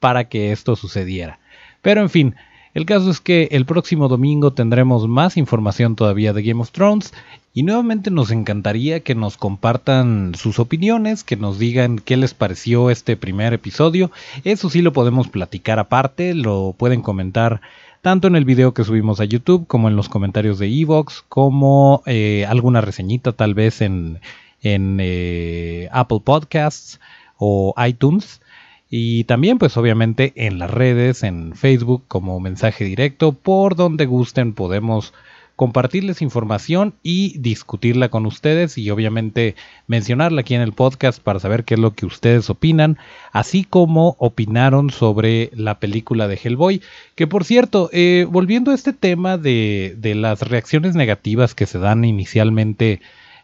para 0.00 0.24
que 0.24 0.50
esto 0.50 0.74
sucediera. 0.74 1.38
Pero 1.80 2.00
en 2.00 2.10
fin, 2.10 2.34
el 2.74 2.86
caso 2.86 3.08
es 3.08 3.20
que 3.20 3.48
el 3.52 3.66
próximo 3.66 4.08
domingo 4.08 4.52
tendremos 4.52 5.06
más 5.06 5.36
información 5.36 5.94
todavía 5.94 6.32
de 6.32 6.42
Game 6.42 6.60
of 6.60 6.72
Thrones 6.72 7.14
y 7.52 7.62
nuevamente 7.62 8.10
nos 8.10 8.32
encantaría 8.32 8.98
que 8.98 9.14
nos 9.14 9.36
compartan 9.36 10.34
sus 10.34 10.58
opiniones, 10.58 11.22
que 11.22 11.36
nos 11.36 11.60
digan 11.60 12.00
qué 12.00 12.16
les 12.16 12.34
pareció 12.34 12.90
este 12.90 13.16
primer 13.16 13.52
episodio. 13.52 14.10
Eso 14.42 14.70
sí 14.70 14.82
lo 14.82 14.92
podemos 14.92 15.28
platicar 15.28 15.78
aparte, 15.78 16.34
lo 16.34 16.74
pueden 16.76 17.00
comentar 17.00 17.60
tanto 18.04 18.28
en 18.28 18.36
el 18.36 18.44
video 18.44 18.74
que 18.74 18.84
subimos 18.84 19.18
a 19.18 19.24
YouTube 19.24 19.66
como 19.66 19.88
en 19.88 19.96
los 19.96 20.10
comentarios 20.10 20.58
de 20.58 20.68
Evox, 20.68 21.24
como 21.26 22.02
eh, 22.04 22.44
alguna 22.46 22.82
reseñita 22.82 23.32
tal 23.32 23.54
vez 23.54 23.80
en, 23.80 24.20
eh, 24.62 25.88
Apple 25.90 26.20
Podcasts 26.22 27.00
o 27.38 27.74
iTunes. 27.82 28.42
Y 28.90 29.24
también 29.24 29.56
pues 29.56 29.78
obviamente 29.78 30.34
en 30.36 30.58
las 30.58 30.70
redes, 30.70 31.22
en 31.22 31.54
Facebook 31.54 32.04
como 32.06 32.38
mensaje 32.40 32.84
directo, 32.84 33.32
por 33.32 33.74
donde 33.74 34.04
gusten 34.04 34.52
podemos 34.52 35.14
compartirles 35.56 36.20
información 36.20 36.94
y 37.02 37.38
discutirla 37.38 38.08
con 38.08 38.26
ustedes 38.26 38.76
y 38.76 38.90
obviamente 38.90 39.54
mencionarla 39.86 40.40
aquí 40.40 40.54
en 40.54 40.60
el 40.60 40.72
podcast 40.72 41.22
para 41.22 41.38
saber 41.38 41.64
qué 41.64 41.74
es 41.74 41.80
lo 41.80 41.94
que 41.94 42.06
ustedes 42.06 42.50
opinan, 42.50 42.98
así 43.32 43.64
como 43.64 44.16
opinaron 44.18 44.90
sobre 44.90 45.50
la 45.54 45.78
película 45.78 46.26
de 46.26 46.40
Hellboy. 46.42 46.82
Que 47.14 47.26
por 47.26 47.44
cierto, 47.44 47.88
eh, 47.92 48.26
volviendo 48.28 48.72
a 48.72 48.74
este 48.74 48.92
tema 48.92 49.38
de, 49.38 49.96
las 50.16 50.40
reacciones 50.42 50.94
negativas 50.96 51.54
que 51.54 51.66
se 51.66 51.78
dan 51.78 52.04
inicialmente 52.04 53.00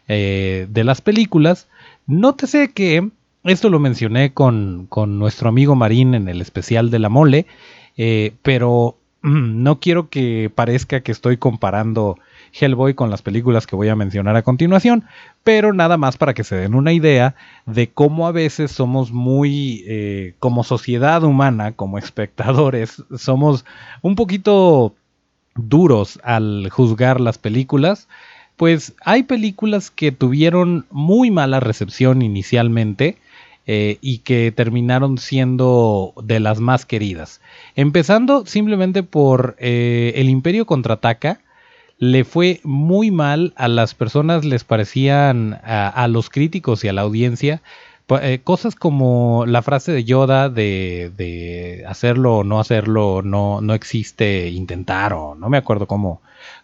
eh, 0.07 0.67
de 0.69 0.83
las 0.83 1.01
películas, 1.01 1.67
nótese 2.07 2.71
que 2.71 3.09
esto 3.43 3.69
lo 3.69 3.79
mencioné 3.79 4.33
con, 4.33 4.89
nuestro 5.17 5.49
amigo 5.49 5.75
Marín 5.75 6.13
en 6.13 6.27
el 6.27 6.41
especial 6.41 6.91
de 6.91 6.99
la 6.99 7.09
mole, 7.09 7.45
eh, 7.97 8.33
pero 8.43 8.97
no 9.21 9.79
quiero 9.79 10.09
que 10.09 10.51
parezca 10.53 11.01
que 11.01 11.11
estoy 11.11 11.37
comparando 11.37 12.17
Hellboy 12.53 12.95
con 12.95 13.09
las 13.09 13.21
películas 13.21 13.67
que 13.67 13.75
voy 13.75 13.87
a 13.89 13.95
mencionar 13.95 14.35
a 14.35 14.41
continuación, 14.41 15.05
pero 15.43 15.73
nada 15.73 15.97
más 15.97 16.17
para 16.17 16.33
que 16.33 16.43
se 16.43 16.55
den 16.55 16.75
una 16.75 16.91
idea 16.91 17.35
de 17.65 17.89
cómo 17.89 18.27
a 18.27 18.31
veces 18.31 18.71
somos 18.71 19.11
muy, 19.11 19.83
eh, 19.87 20.33
como 20.39 20.63
sociedad 20.63 21.23
humana, 21.23 21.73
como 21.73 21.97
espectadores, 21.97 23.03
somos 23.17 23.65
un 24.01 24.15
poquito 24.15 24.95
duros 25.55 26.19
al 26.23 26.69
juzgar 26.69 27.21
las 27.21 27.37
películas. 27.37 28.07
Pues 28.57 28.93
hay 29.03 29.23
películas 29.23 29.89
que 29.89 30.11
tuvieron 30.11 30.85
muy 30.91 31.31
mala 31.31 31.59
recepción 31.59 32.21
inicialmente, 32.21 33.17
eh, 33.67 33.97
y 34.01 34.19
que 34.19 34.51
terminaron 34.51 35.17
siendo 35.17 36.13
de 36.23 36.39
las 36.39 36.59
más 36.59 36.85
queridas. 36.85 37.41
Empezando 37.75 38.45
simplemente 38.45 39.03
por 39.03 39.55
eh, 39.59 40.13
El 40.15 40.29
Imperio 40.29 40.65
contraataca, 40.65 41.41
le 41.99 42.23
fue 42.23 42.59
muy 42.63 43.11
mal 43.11 43.53
a 43.55 43.67
las 43.67 43.93
personas, 43.93 44.43
les 44.43 44.63
parecían 44.63 45.59
a, 45.63 46.07
los 46.07 46.31
críticos 46.31 46.83
y 46.83 46.87
a 46.87 46.93
la 46.93 47.01
audiencia 47.01 47.61
eh, 48.21 48.41
cosas 48.43 48.75
como 48.75 49.45
la 49.45 49.61
frase 49.61 49.91
de 49.91 50.03
Yoda 50.03 50.49
de, 50.49 51.85
hacerlo 51.87 52.37
o 52.37 52.43
no 52.43 52.59
hacerlo, 52.59 53.21
no, 53.21 53.61
no 53.61 53.73
existe 53.75 54.49
intentar 54.49 55.13
o 55.13 55.35
no 55.35 55.47
me 55.49 55.57
acuerdo 55.57 55.85
cómo, 55.85 56.21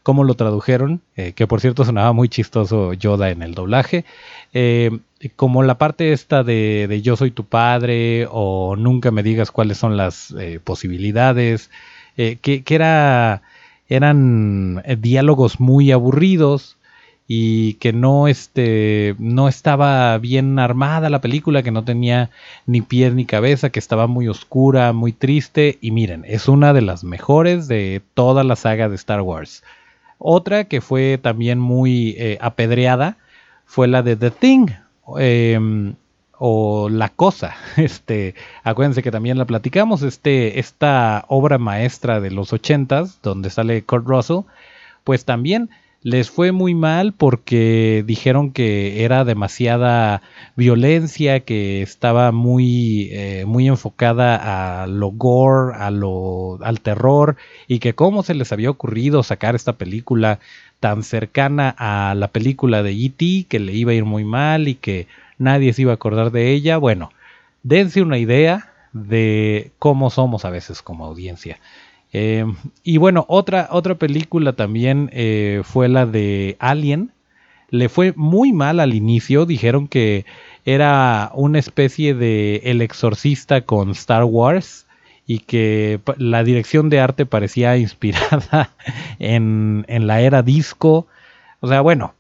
cómo 0.08 0.24
lo 0.24 0.36
tradujeron, 0.36 1.02
que 1.36 1.48
por 1.48 1.60
cierto 1.60 1.84
sonaba 1.84 2.13
muy 2.13 2.30
chistoso 2.30 2.93
Yoda 2.93 3.30
en 3.30 3.41
el 3.41 3.54
doblaje. 3.56 4.06
Eh, 4.54 5.00
como 5.36 5.63
la 5.63 5.78
parte 5.78 6.13
esta 6.13 6.46
de, 6.46 7.02
yo 7.04 7.17
soy 7.17 7.32
tu 7.32 7.43
padre 7.43 8.26
o 8.32 8.78
nunca 8.78 9.12
me 9.12 9.22
digas 9.22 9.52
cuáles 9.52 9.78
son 9.78 9.98
las 9.98 10.34
eh, 10.39 10.62
posibilidades, 10.63 11.70
eh, 12.15 12.38
que, 12.41 12.63
era, 12.70 13.41
eran 13.89 14.82
diálogos 15.00 15.60
muy 15.60 15.91
aburridos 15.91 16.78
y 17.28 17.74
que 17.74 17.91
no, 17.91 18.30
este, 18.30 19.13
no 19.20 19.50
estaba 19.50 20.17
bien 20.20 20.58
armada 20.58 21.10
la 21.10 21.20
película, 21.20 21.63
que 21.63 21.72
no 21.72 21.84
tenía 21.84 22.30
ni 22.65 22.80
pies 22.80 23.13
ni 23.13 23.26
cabeza, 23.26 23.72
que 23.72 23.80
estaba 23.80 24.08
muy 24.08 24.30
oscura, 24.30 24.93
muy 24.93 25.12
triste 25.12 25.78
y 25.82 25.91
miren, 25.91 26.24
es 26.26 26.48
una 26.48 26.72
de 26.72 26.82
las 26.82 27.04
mejores 27.04 27.67
de 27.67 28.02
toda 28.13 28.46
la 28.46 28.56
saga 28.56 28.88
de 28.88 28.96
Star 28.96 29.20
Wars. 29.20 29.63
Otra 30.17 30.65
que 30.65 30.82
fue 30.82 31.17
también 31.17 31.60
muy 31.60 32.17
apedreada 32.41 33.17
fue 33.65 33.88
la 33.88 34.01
de 34.01 34.15
The 34.15 34.32
Thing, 34.32 34.67
Em, 35.15 35.95
o 36.38 36.89
La 36.89 37.10
Cosa. 37.10 37.56
Este, 37.77 38.36
acuérdense 38.63 39.03
que 39.03 39.12
también 39.12 39.38
la 39.38 39.45
platicamos, 39.45 40.03
este, 40.03 40.60
esta 40.60 41.25
obra 41.30 41.58
maestra 41.58 42.19
de 42.19 42.32
los 42.32 42.53
ochentas, 42.53 43.19
donde 43.23 43.49
sale 43.49 43.84
Kurt 43.84 44.06
Russell, 44.08 44.41
pues 45.03 45.25
también 45.25 45.69
les 46.08 46.32
fue 46.32 46.54
muy 46.54 46.74
mal 46.74 47.12
porque 47.12 48.02
dijeron 48.08 48.52
que 48.52 49.04
era 49.04 49.26
demasiada 49.26 50.22
violencia, 50.56 51.41
que 51.41 51.82
estaba 51.82 52.32
muy, 52.32 53.10
eh, 53.12 53.43
muy 53.46 53.67
enfocada 53.67 54.84
a 54.84 54.88
lo 54.88 55.10
gore, 55.12 55.76
a 55.76 55.91
lo, 55.91 56.60
al 56.63 56.80
terror, 56.80 57.36
y 57.67 57.80
que 57.80 57.93
cómo 57.93 58.24
se 58.24 58.36
les 58.36 58.54
había 58.54 58.70
ocurrido 58.70 59.22
sacar 59.22 59.54
esta 59.54 59.74
película 59.74 60.39
tan 60.80 61.04
cercana 61.04 61.76
a 61.78 62.15
la 62.15 62.30
película 62.30 62.84
de 62.84 62.91
E.T. 62.91 63.48
que 63.50 63.60
le 63.60 63.74
iba 63.74 63.91
a 63.91 63.96
ir 63.96 64.06
muy 64.06 64.24
mal 64.24 64.70
y 64.70 64.76
que 64.76 65.08
nadie 65.38 65.74
se 65.74 65.82
iba 65.82 65.91
a 65.91 65.96
acordar 65.96 66.32
de 66.32 66.54
ella. 66.54 66.78
Bueno, 66.78 67.12
dense 67.63 68.02
una 68.02 68.17
idea 68.17 68.72
de 68.93 69.72
cómo 69.78 70.10
somos 70.10 70.46
a 70.46 70.52
veces 70.52 70.82
como 70.82 71.04
audiencia. 71.04 71.60
Eh, 72.13 72.46
y 72.84 72.98
bueno, 72.98 73.26
otra, 73.28 73.67
otra 73.72 73.96
película 73.96 74.54
también 74.54 75.10
eh, 75.13 75.62
fue 75.63 75.89
la 75.89 76.06
de 76.06 76.56
Alien. 76.60 77.12
Le 77.70 77.89
fue 77.89 78.13
muy 78.15 78.54
mal 78.54 78.80
al 78.80 78.93
inicio. 78.93 79.46
Dijeron 79.46 79.88
que 79.88 80.26
era 80.65 81.32
una 81.34 81.60
especie 81.60 82.13
de 82.13 82.62
El 82.65 82.82
Exorcista 82.82 83.62
con 83.62 83.91
Star 83.91 84.24
Wars 84.24 84.88
y 85.26 85.39
que 85.39 86.00
la 86.17 86.43
dirección 86.43 86.89
de 86.89 87.02
arte 87.02 87.26
parecía 87.26 87.78
inspirada 87.78 88.72
en, 89.20 89.86
la 89.88 90.22
era 90.22 90.41
disco. 90.41 91.08
O 91.60 91.67
sea, 91.67 91.82
bueno, 91.82 92.15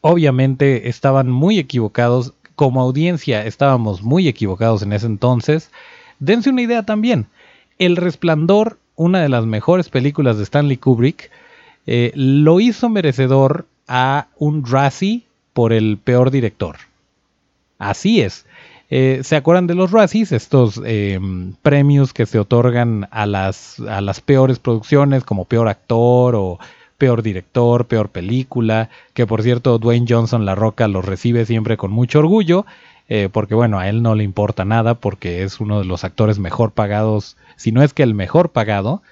obviamente 0.00 0.88
estaban 0.88 1.30
muy 1.30 1.58
equivocados. 1.58 2.34
Como 2.56 2.80
audiencia 2.80 3.46
estábamos 3.46 4.02
muy 4.02 4.26
equivocados 4.26 4.82
en 4.82 4.92
ese 4.92 5.06
entonces. 5.06 5.70
Dense 6.18 6.50
una 6.50 6.62
idea 6.62 6.82
también. 6.82 7.28
El 7.78 7.94
Resplandor, 7.94 8.78
una 8.98 9.22
de 9.22 9.30
las 9.30 9.46
mejores 9.46 9.88
películas 9.88 10.36
de 10.36 10.44
Stanley 10.44 10.76
Kubrick, 10.76 11.30
eh, 11.86 12.12
lo 12.14 12.60
hizo 12.60 12.90
merecedor 12.90 13.64
a 13.86 14.26
un 14.36 14.66
Razzie 14.66 15.22
por 15.54 15.72
el 15.72 15.96
peor 15.96 16.30
director. 16.30 16.76
Así 17.78 18.20
es. 18.20 18.44
Eh, 18.90 19.20
¿Se 19.22 19.36
acuerdan 19.36 19.66
de 19.66 19.74
los 19.74 19.92
Razzies? 19.92 20.32
Estos 20.32 20.82
em, 20.84 21.54
premios 21.62 22.12
que 22.12 22.26
se 22.26 22.38
otorgan 22.38 23.06
a 23.10 23.24
las, 23.26 23.80
a 23.80 24.00
las 24.00 24.20
peores 24.20 24.58
producciones 24.58 25.24
como 25.24 25.44
peor 25.44 25.68
actor 25.68 26.34
o 26.34 26.58
peor 26.98 27.22
director, 27.22 27.86
peor 27.86 28.08
película, 28.08 28.90
que 29.14 29.26
por 29.26 29.42
cierto 29.42 29.78
Dwayne 29.78 30.06
Johnson 30.08 30.44
La 30.44 30.56
Roca 30.56 30.88
los 30.88 31.04
recibe 31.04 31.46
siempre 31.46 31.76
con 31.76 31.92
mucho 31.92 32.18
orgullo, 32.18 32.66
eh, 33.08 33.28
porque 33.32 33.54
bueno, 33.54 33.78
a 33.78 33.88
él 33.88 34.02
no 34.02 34.14
le 34.14 34.24
importa 34.24 34.64
nada 34.64 34.94
porque 34.94 35.42
es 35.42 35.60
uno 35.60 35.78
de 35.80 35.84
los 35.84 36.04
actores 36.04 36.38
mejor 36.38 36.72
pagados, 36.72 37.36
si 37.56 37.72
no 37.72 37.82
es 37.82 37.94
que 37.94 38.02
el 38.02 38.14
mejor 38.14 38.50
pagado. 38.50 39.02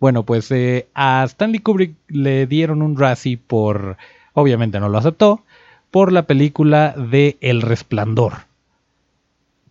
Bueno, 0.00 0.24
pues 0.24 0.50
eh, 0.50 0.88
a 0.94 1.24
Stanley 1.24 1.60
Kubrick 1.60 1.94
le 2.08 2.46
dieron 2.46 2.82
un 2.82 2.98
Razzie 2.98 3.38
por, 3.38 3.96
obviamente 4.34 4.80
no 4.80 4.88
lo 4.88 4.98
aceptó, 4.98 5.42
por 5.90 6.12
la 6.12 6.24
película 6.24 6.94
de 6.96 7.38
El 7.40 7.62
Resplandor 7.62 8.34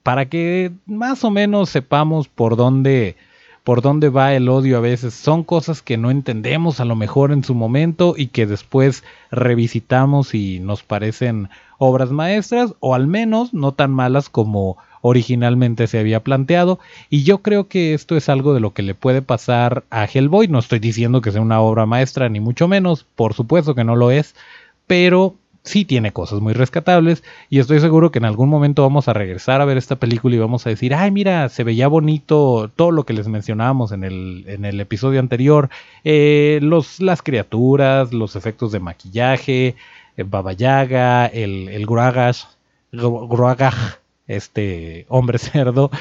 para 0.03 0.27
que 0.27 0.71
más 0.85 1.23
o 1.23 1.31
menos 1.31 1.69
sepamos 1.69 2.27
por 2.27 2.57
dónde, 2.57 3.15
por 3.63 3.81
dónde 3.81 4.09
va 4.09 4.33
el 4.33 4.49
odio 4.49 4.77
a 4.77 4.81
veces. 4.81 5.13
Son 5.13 5.43
cosas 5.43 5.81
que 5.81 5.97
no 5.97 6.11
entendemos 6.11 6.79
a 6.79 6.85
lo 6.85 6.95
mejor 6.95 7.31
en 7.31 7.43
su 7.43 7.55
momento 7.55 8.15
y 8.17 8.27
que 8.27 8.45
después 8.45 9.03
revisitamos 9.31 10.35
y 10.35 10.59
nos 10.59 10.83
parecen 10.83 11.49
obras 11.77 12.11
maestras 12.11 12.75
o 12.79 12.95
al 12.95 13.07
menos 13.07 13.53
no 13.53 13.73
tan 13.73 13.91
malas 13.91 14.29
como 14.29 14.77
originalmente 15.01 15.87
se 15.87 15.99
había 15.99 16.23
planteado. 16.23 16.79
Y 17.09 17.23
yo 17.23 17.39
creo 17.39 17.67
que 17.67 17.93
esto 17.93 18.15
es 18.15 18.29
algo 18.29 18.53
de 18.53 18.59
lo 18.59 18.73
que 18.73 18.83
le 18.83 18.95
puede 18.95 19.21
pasar 19.21 19.83
a 19.89 20.05
Hellboy. 20.05 20.47
No 20.47 20.59
estoy 20.59 20.79
diciendo 20.79 21.21
que 21.21 21.31
sea 21.31 21.41
una 21.41 21.61
obra 21.61 21.85
maestra, 21.85 22.29
ni 22.29 22.39
mucho 22.39 22.67
menos. 22.67 23.05
Por 23.15 23.33
supuesto 23.33 23.75
que 23.75 23.83
no 23.83 23.95
lo 23.95 24.11
es. 24.11 24.35
Pero 24.87 25.35
sí 25.63 25.85
tiene 25.85 26.11
cosas 26.11 26.41
muy 26.41 26.53
rescatables 26.53 27.23
y 27.49 27.59
estoy 27.59 27.79
seguro 27.79 28.11
que 28.11 28.19
en 28.19 28.25
algún 28.25 28.49
momento 28.49 28.81
vamos 28.81 29.07
a 29.07 29.13
regresar 29.13 29.61
a 29.61 29.65
ver 29.65 29.77
esta 29.77 29.95
película 29.95 30.35
y 30.35 30.39
vamos 30.39 30.65
a 30.67 30.69
decir, 30.69 30.93
ay 30.93 31.09
mira, 31.11 31.47
se 31.49 31.63
veía 31.63 31.87
bonito 31.87 32.69
todo 32.75 32.91
lo 32.91 33.05
que 33.05 33.13
les 33.13 33.27
mencionábamos 33.27 33.91
en 33.93 34.03
el, 34.03 34.43
en 34.47 34.65
el 34.65 34.79
episodio 34.81 35.19
anterior, 35.19 35.69
eh, 36.03 36.59
los, 36.61 36.99
las 36.99 37.21
criaturas, 37.21 38.11
los 38.11 38.35
efectos 38.35 38.71
de 38.71 38.79
maquillaje, 38.79 39.75
eh, 40.17 40.23
Baba 40.23 40.53
Yaga, 40.53 41.27
el, 41.27 41.69
el 41.69 41.85
Gruagash, 41.85 42.43
este 44.27 45.05
hombre 45.09 45.37
cerdo. 45.39 45.91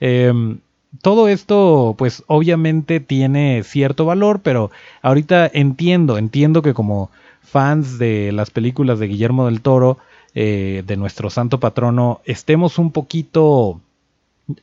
Em, 0.00 0.58
todo 1.00 1.28
esto, 1.28 1.94
pues 1.96 2.22
obviamente 2.26 3.00
tiene 3.00 3.62
cierto 3.64 4.04
valor, 4.04 4.40
pero 4.42 4.70
ahorita 5.00 5.50
entiendo, 5.52 6.18
entiendo 6.18 6.60
que 6.60 6.74
como 6.74 7.10
fans 7.42 7.98
de 7.98 8.32
las 8.32 8.50
películas 8.50 8.98
de 8.98 9.08
Guillermo 9.08 9.46
del 9.46 9.60
Toro, 9.60 9.98
eh, 10.34 10.82
de 10.86 10.96
nuestro 10.96 11.28
santo 11.28 11.60
patrono, 11.60 12.22
estemos 12.24 12.78
un 12.78 12.90
poquito 12.90 13.80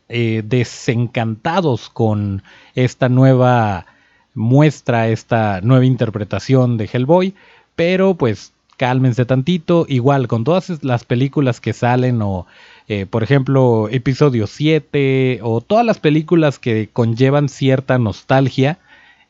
eh, 0.08 0.42
desencantados 0.44 1.90
con 1.90 2.42
esta 2.74 3.10
nueva 3.10 3.86
muestra, 4.34 5.10
esta 5.10 5.62
nueva 5.62 5.86
interpretación 5.86 6.78
de 6.78 6.90
Hellboy, 6.92 7.36
pero 7.76 8.16
pues 8.16 8.54
cálmense 8.78 9.26
tantito, 9.26 9.86
igual 9.88 10.28
con 10.28 10.44
todas 10.44 10.84
las 10.84 11.04
películas 11.04 11.60
que 11.60 11.74
salen 11.74 12.22
o 12.22 12.48
eh, 12.88 13.06
por 13.06 13.22
ejemplo 13.22 13.90
episodio 13.92 14.48
7 14.48 15.42
o 15.44 15.62
todas 15.62 15.86
las 15.86 16.00
películas 16.00 16.58
que 16.58 16.90
conllevan 16.92 17.50
cierta 17.50 18.00
nostalgia, 18.00 18.80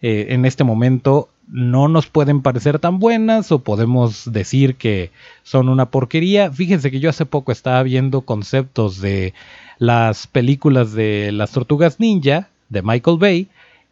en 0.02 0.46
este 0.46 0.64
momento 0.64 1.28
no 1.52 1.88
nos 1.88 2.08
pueden 2.08 2.42
parecer 2.42 2.80
tan 2.80 3.00
buenas 3.00 3.52
o 3.52 3.60
podemos 3.60 4.32
decir 4.32 4.76
que 4.76 5.12
son 5.44 5.70
una 5.70 5.90
porquería. 5.90 6.52
Fíjense 6.52 6.92
que 6.92 7.00
yo 7.00 7.10
hace 7.10 7.26
poco 7.26 7.52
estaba 7.52 7.82
viendo 7.84 8.22
conceptos 8.22 9.02
de 9.02 9.34
las 9.80 10.28
películas 10.28 10.94
de 10.94 11.32
las 11.32 11.52
tortugas 11.52 12.00
ninja 12.00 12.50
de 12.70 12.82
Michael 12.82 13.18
Bay 13.18 13.48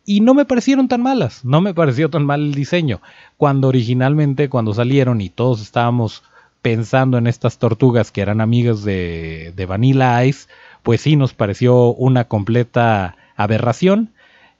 y 0.05 0.21
no 0.21 0.33
me 0.33 0.45
parecieron 0.45 0.87
tan 0.87 1.01
malas, 1.01 1.43
no 1.43 1.59
me 1.59 1.73
pareció 1.73 2.09
tan 2.09 2.25
mal 2.25 2.41
el 2.41 2.53
diseño. 2.53 3.01
Cuando 3.35 3.67
originalmente, 3.67 4.49
cuando 4.49 4.73
salieron 4.73 5.19
y 5.19 5.29
todos 5.29 5.61
estábamos 5.61 6.23
pensando 6.61 7.17
en 7.17 7.27
estas 7.27 7.57
tortugas 7.57 8.11
que 8.11 8.21
eran 8.21 8.39
amigas 8.39 8.83
de, 8.83 9.53
de 9.55 9.65
Vanilla 9.65 10.23
Ice, 10.25 10.47
pues 10.83 11.01
sí 11.01 11.15
nos 11.15 11.33
pareció 11.33 11.93
una 11.93 12.25
completa 12.25 13.17
aberración. 13.35 14.11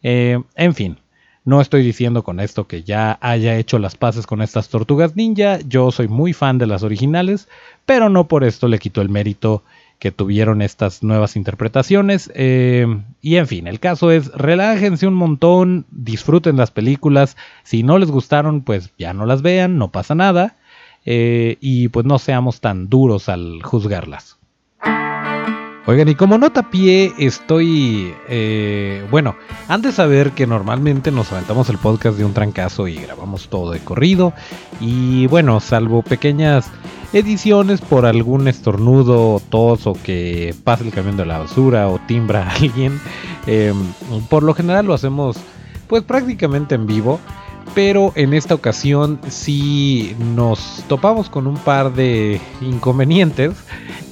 Eh, 0.04 0.42
en 0.56 0.76
fin, 0.76 0.98
no 1.48 1.62
estoy 1.62 1.82
diciendo 1.82 2.24
con 2.24 2.42
esto 2.42 2.68
que 2.68 2.84
ya 2.84 3.18
haya 3.22 3.56
hecho 3.56 3.80
las 3.80 3.96
paces 3.96 4.28
con 4.28 4.42
estas 4.42 4.68
tortugas 4.68 5.16
ninja, 5.16 5.60
yo 5.60 5.92
soy 5.92 6.10
muy 6.10 6.34
fan 6.34 6.58
de 6.58 6.68
las 6.68 6.84
originales, 6.84 7.48
pero 7.86 8.10
no 8.10 8.28
por 8.28 8.44
esto 8.44 8.68
le 8.68 8.80
quito 8.80 9.02
el 9.02 9.08
mérito 9.08 9.64
que 9.98 10.12
tuvieron 10.12 10.62
estas 10.62 11.04
nuevas 11.04 11.38
interpretaciones. 11.38 12.30
Eh, 12.36 12.86
y 13.22 13.38
en 13.38 13.48
fin, 13.48 13.68
el 13.68 13.80
caso 13.80 14.12
es, 14.12 14.30
relájense 14.34 15.08
un 15.08 15.14
montón, 15.14 15.86
disfruten 15.90 16.58
las 16.58 16.72
películas, 16.72 17.38
si 17.64 17.82
no 17.82 17.98
les 17.98 18.12
gustaron, 18.12 18.60
pues 18.60 18.92
ya 18.98 19.14
no 19.14 19.26
las 19.26 19.42
vean, 19.42 19.78
no 19.78 19.90
pasa 19.90 20.16
nada, 20.16 20.58
eh, 21.06 21.56
y 21.62 21.88
pues 21.88 22.06
no 22.06 22.20
seamos 22.20 22.60
tan 22.60 22.90
duros 22.90 23.30
al 23.30 23.64
juzgarlas. 23.64 24.37
Oigan, 25.88 26.10
y 26.10 26.16
como 26.16 26.38
nota 26.38 26.70
pie, 26.70 27.14
estoy. 27.18 28.14
Eh, 28.28 29.08
bueno, 29.10 29.38
antes 29.70 29.94
de 29.94 29.96
saber 29.96 30.32
que 30.32 30.46
normalmente 30.46 31.12
nos 31.12 31.32
aventamos 31.32 31.70
el 31.70 31.78
podcast 31.78 32.18
de 32.18 32.26
un 32.26 32.34
trancazo 32.34 32.90
y 32.90 32.96
grabamos 32.96 33.48
todo 33.48 33.72
de 33.72 33.80
corrido. 33.80 34.34
Y 34.82 35.28
bueno, 35.28 35.62
salvo 35.62 36.02
pequeñas 36.02 36.70
ediciones 37.14 37.80
por 37.80 38.06
algún 38.06 38.50
estornudo, 38.50 39.42
tos 39.50 39.88
o 39.88 39.94
que 39.94 40.54
pase 40.66 40.84
el 40.84 40.92
camión 40.92 41.16
de 41.16 41.26
la 41.26 41.38
basura 41.38 41.88
o 41.88 42.00
timbra 42.00 42.50
a 42.50 42.52
alguien. 42.56 43.00
Em, 43.46 43.94
por 44.30 44.44
lo 44.44 44.54
general 44.54 44.88
lo 44.88 44.94
hacemos 44.94 45.38
pues 45.88 46.04
prácticamente 46.04 46.76
en 46.76 46.86
vivo 46.86 47.18
pero 47.74 48.12
en 48.16 48.34
esta 48.34 48.56
ocasión 48.56 49.20
sí 49.28 50.16
nos 50.36 50.84
topamos 50.88 51.30
con 51.30 51.48
un 51.48 51.58
par 51.58 51.94
de 51.94 52.42
inconvenientes 52.62 53.54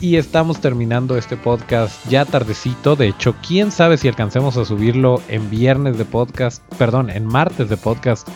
y 0.02 0.18
estamos 0.18 0.60
terminando 0.60 1.18
este 1.18 1.38
podcast 1.38 2.08
ya 2.08 2.26
tardecito. 2.26 2.96
De 2.96 3.08
hecho, 3.08 3.36
quién 3.46 3.72
sabe 3.72 3.98
si 3.98 4.08
alcancemos 4.08 4.58
a 4.58 4.66
subirlo 4.66 5.22
en 5.28 5.50
viernes 5.50 5.98
de 5.98 6.06
podcast, 6.06 6.62
perdón, 6.78 7.10
en 7.10 7.26
martes 7.26 7.70
de 7.70 7.78
podcast 7.78 8.28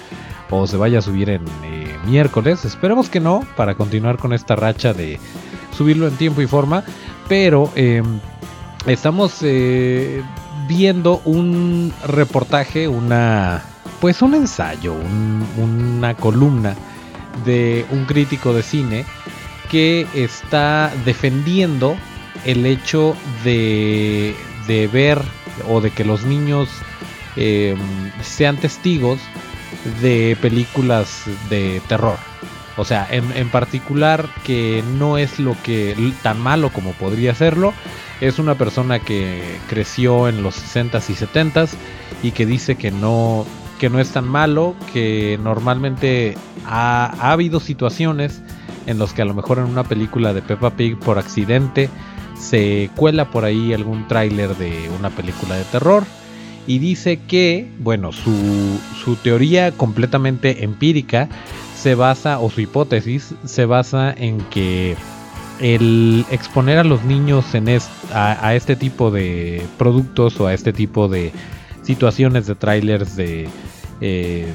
o 0.49 0.65
se 0.65 0.77
vaya 0.77 0.99
a 0.99 1.01
subir 1.01 1.29
en 1.29 1.45
eh, 1.63 1.95
miércoles. 2.05 2.65
Esperemos 2.65 3.09
que 3.09 3.19
no, 3.19 3.45
para 3.55 3.75
continuar 3.75 4.17
con 4.17 4.33
esta 4.33 4.55
racha 4.55 4.93
de 4.93 5.19
subirlo 5.77 6.07
en 6.07 6.15
tiempo 6.17 6.41
y 6.41 6.47
forma. 6.47 6.83
Pero 7.27 7.71
em, 7.75 8.19
estamos 8.87 9.39
eh, 9.43 10.23
viendo 10.67 11.21
un 11.25 11.93
reportaje, 12.07 12.87
una 12.87 13.63
pues 13.99 14.21
un 14.21 14.33
ensayo, 14.35 14.95
una 15.57 16.15
columna 16.15 16.75
de 17.45 17.85
un 17.91 18.05
crítico 18.05 18.53
de 18.53 18.63
cine 18.63 19.05
que 19.69 20.07
está 20.13 20.91
defendiendo 21.05 21.95
el 22.45 22.65
hecho 22.65 23.15
de, 23.43 24.35
de 24.67 24.87
ver 24.87 25.21
o 25.67 25.81
de 25.81 25.91
que 25.91 26.05
los 26.05 26.23
niños 26.23 26.69
em, 27.35 27.77
sean 28.21 28.57
testigos 28.57 29.19
de 30.01 30.37
películas 30.41 31.23
de 31.49 31.81
terror. 31.87 32.17
O 32.77 32.85
sea, 32.85 33.07
en, 33.11 33.29
en, 33.35 33.49
particular 33.49 34.29
que 34.45 34.83
no 34.97 35.17
es 35.17 35.37
lo 35.37 35.55
que 35.63 36.13
tan 36.23 36.39
malo 36.39 36.69
como 36.71 36.93
podría 36.93 37.35
serlo. 37.35 37.73
Es 38.21 38.39
una 38.39 38.55
persona 38.55 38.99
que 38.99 39.59
creció 39.67 40.29
en 40.29 40.43
los 40.43 40.55
60s 40.55 41.09
y 41.09 41.13
70s 41.13 41.69
y 42.23 42.31
que 42.31 42.45
dice 42.45 42.75
que 42.75 42.91
no, 42.91 43.45
que 43.79 43.89
no 43.89 43.99
es 43.99 44.11
tan 44.11 44.27
malo, 44.27 44.75
que 44.93 45.39
normalmente 45.41 46.37
ha, 46.65 47.31
habido 47.31 47.59
situaciones 47.59 48.41
en 48.85 48.99
los 48.99 49.13
que 49.13 49.21
a 49.23 49.25
lo 49.25 49.33
mejor 49.33 49.57
en 49.57 49.65
una 49.65 49.83
película 49.83 50.33
de 50.33 50.41
Peppa 50.41 50.71
Pig 50.71 50.97
por 50.99 51.17
accidente 51.17 51.89
se 52.39 52.89
cuela 52.95 53.31
por 53.31 53.45
ahí 53.45 53.73
algún 53.73 54.07
tráiler 54.07 54.55
de 54.57 54.89
una 54.99 55.09
película 55.09 55.55
de 55.55 55.63
terror 55.65 56.03
y 56.67 56.79
dice 56.79 57.19
que, 57.27 57.67
bueno, 57.79 58.11
su, 58.11 58.79
su 59.03 59.15
teoría 59.15 59.71
completamente 59.71 60.63
empírica 60.63 61.27
se 61.75 61.95
basa, 61.95 62.39
o 62.39 62.49
su 62.49 62.61
hipótesis 62.61 63.33
se 63.45 63.65
basa 63.65 64.13
en 64.15 64.39
que 64.49 64.95
el 65.59 66.25
exponer 66.29 66.77
a 66.77 66.83
los 66.83 67.03
niños 67.03 67.45
a, 68.13 68.55
este 68.55 68.75
tipo 68.75 69.11
de 69.11 69.65
productos 69.77 70.39
o 70.39 70.47
a 70.47 70.53
este 70.53 70.73
tipo 70.73 71.07
de 71.07 71.31
situaciones 71.89 72.45
de 72.45 72.53
trailers 72.53 73.15
de 73.15 73.49
eh, 73.99 74.45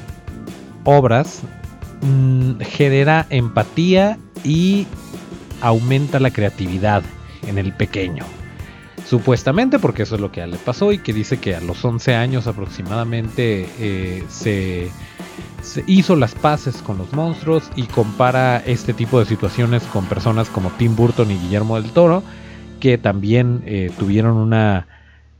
obras 0.85 1.41
mm, 2.01 2.61
genera 2.61 3.27
empatía 3.29 4.17
y 4.45 4.87
aumenta 5.59 6.21
la 6.21 6.31
creatividad 6.31 7.03
en 7.45 7.57
el 7.57 7.73
pequeño. 7.73 8.23
Supuestamente, 9.05 9.79
porque 9.79 10.03
eso 10.03 10.15
es 10.15 10.21
lo 10.21 10.31
que 10.31 10.47
le 10.47 10.55
pasó 10.55 10.93
y 10.93 10.99
que 10.99 11.11
dice 11.11 11.37
que 11.37 11.55
a 11.55 11.59
los 11.59 11.83
11 11.83 12.15
años 12.15 12.47
aproximadamente 12.47 13.67
eh, 13.79 14.23
se, 14.29 14.89
hizo 15.87 16.15
las 16.15 16.35
paces 16.35 16.77
con 16.77 16.97
los 16.97 17.11
monstruos 17.11 17.69
y 17.75 17.83
compara 17.83 18.63
este 18.65 18.93
tipo 18.93 19.19
de 19.19 19.25
situaciones 19.25 19.83
con 19.83 20.05
personas 20.05 20.49
como 20.49 20.69
Tim 20.69 20.95
Burton 20.95 21.31
y 21.31 21.37
Guillermo 21.37 21.75
del 21.81 21.91
Toro, 21.91 22.23
que 22.79 22.97
también 22.97 23.61
eh, 23.65 23.91
tuvieron 23.99 24.37
una 24.37 24.87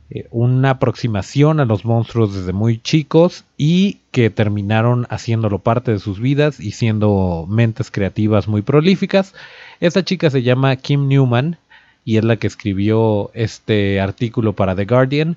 eh, 0.08 0.26
una 0.30 0.70
aproximación 0.70 1.58
a 1.58 1.64
los 1.64 1.84
monstruos 1.84 2.34
desde 2.34 2.52
muy 2.52 2.78
chicos 2.78 3.44
y 3.56 3.98
que 4.12 4.30
terminaron 4.30 5.06
haciéndolo 5.10 5.58
parte 5.58 5.90
de 5.90 5.98
sus 5.98 6.20
vidas 6.20 6.60
y 6.60 6.72
siendo 6.72 7.46
mentes 7.48 7.90
creativas 7.90 8.46
muy 8.46 8.62
prolíficas. 8.62 9.34
Esta 9.80 10.04
chica 10.04 10.30
se 10.30 10.42
llama 10.42 10.76
Kim 10.76 11.08
Newman 11.08 11.58
y 12.04 12.18
es 12.18 12.24
la 12.24 12.36
que 12.36 12.46
escribió 12.46 13.32
este 13.34 14.00
artículo 14.00 14.52
para 14.52 14.76
The 14.76 14.84
Guardian. 14.84 15.36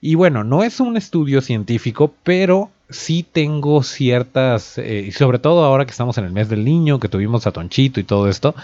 Y 0.00 0.16
bueno, 0.16 0.42
no 0.42 0.64
es 0.64 0.80
un 0.80 0.96
estudio 0.96 1.40
científico, 1.40 2.12
pero 2.24 2.70
sí 2.90 3.24
tengo 3.30 3.84
ciertas, 3.84 4.78
eh, 4.78 5.04
y 5.08 5.12
sobre 5.12 5.38
todo 5.38 5.64
ahora 5.64 5.84
que 5.84 5.92
estamos 5.92 6.18
en 6.18 6.24
el 6.24 6.32
mes 6.32 6.48
del 6.48 6.64
niño, 6.64 6.98
que 6.98 7.08
tuvimos 7.08 7.46
a 7.46 7.52
Tonchito 7.52 8.00
y 8.00 8.04
todo 8.04 8.28
esto, 8.28 8.54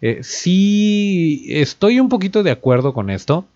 eh, 0.00 0.20
sí 0.22 1.46
estoy 1.48 2.00
un 2.00 2.08
poquito 2.08 2.42
de 2.42 2.50
acuerdo 2.50 2.92
con 2.92 3.10
esto 3.10 3.46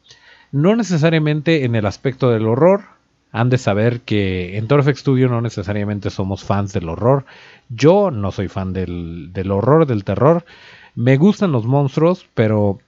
no 0.57 0.75
necesariamente 0.75 1.67
en 1.67 1.75
el 1.75 1.85
aspecto 1.85 2.31
del 2.31 2.47
horror, 2.47 2.85
han 3.31 3.51
de 3.51 3.59
saber 3.59 4.01
que 4.01 4.57
en 4.57 4.69
Torfex 4.69 5.01
Studio 5.01 5.29
no 5.29 5.43
necesariamente 5.43 6.09
somos 6.09 6.45
fans 6.45 6.73
del 6.73 6.89
horror. 6.89 7.27
Yo 7.69 8.11
no 8.11 8.33
soy 8.33 8.49
fan 8.49 8.73
del, 8.73 9.35
del 9.35 9.51
horror, 9.51 9.87
del 9.87 10.05
terror. 10.05 10.47
Me 10.95 11.19
gustan 11.19 11.53
los 11.53 11.67
monstruos, 11.67 12.27
pero 12.33 12.79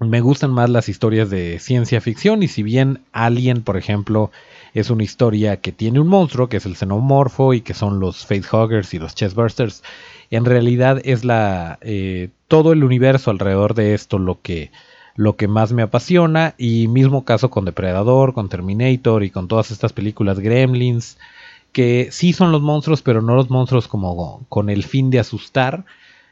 me 0.00 0.20
gustan 0.20 0.50
más 0.50 0.70
las 0.70 0.88
historias 0.88 1.30
de 1.30 1.60
ciencia 1.60 2.00
ficción 2.00 2.42
y 2.42 2.48
si 2.48 2.64
bien 2.64 3.02
Alien, 3.12 3.62
por 3.62 3.76
ejemplo, 3.76 4.32
es 4.74 4.90
una 4.90 5.04
historia 5.04 5.60
que 5.60 5.70
tiene 5.70 6.00
un 6.00 6.08
monstruo, 6.08 6.48
que 6.48 6.56
es 6.56 6.66
el 6.66 6.74
xenomorfo 6.74 7.54
y 7.54 7.60
que 7.60 7.74
son 7.74 8.00
los 8.00 8.26
facehuggers 8.26 8.92
y 8.94 8.98
los 8.98 9.14
chestbursters, 9.14 9.84
en 10.30 10.44
realidad 10.44 11.00
es 11.04 11.24
la 11.24 11.78
eh, 11.80 12.30
todo 12.48 12.72
el 12.72 12.82
universo 12.82 13.30
alrededor 13.30 13.74
de 13.74 13.94
esto 13.94 14.18
lo 14.18 14.42
que 14.42 14.72
lo 15.18 15.34
que 15.34 15.48
más 15.48 15.72
me 15.72 15.82
apasiona 15.82 16.54
y 16.58 16.86
mismo 16.86 17.24
caso 17.24 17.50
con 17.50 17.64
Depredador, 17.64 18.34
con 18.34 18.48
Terminator 18.48 19.24
y 19.24 19.30
con 19.30 19.48
todas 19.48 19.72
estas 19.72 19.92
películas 19.92 20.38
Gremlins 20.38 21.18
que 21.72 22.10
sí 22.12 22.32
son 22.32 22.52
los 22.52 22.62
monstruos, 22.62 23.02
pero 23.02 23.20
no 23.20 23.34
los 23.34 23.50
monstruos 23.50 23.88
como 23.88 24.46
con 24.48 24.70
el 24.70 24.84
fin 24.84 25.10
de 25.10 25.18
asustar, 25.18 25.84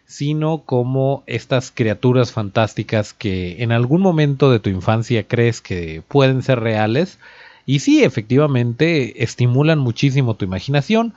sino 0.06 0.58
como 0.58 1.24
estas 1.26 1.72
criaturas 1.72 2.30
fantásticas 2.30 3.12
que 3.12 3.60
en 3.60 3.72
algún 3.72 4.02
momento 4.02 4.52
de 4.52 4.60
tu 4.60 4.70
infancia 4.70 5.24
crees 5.24 5.60
que 5.60 6.04
pueden 6.06 6.44
ser 6.44 6.60
reales. 6.60 7.18
Y 7.66 7.80
sí, 7.80 8.04
efectivamente, 8.04 9.24
estimulan 9.24 9.80
muchísimo 9.80 10.34
tu 10.34 10.44
imaginación, 10.44 11.12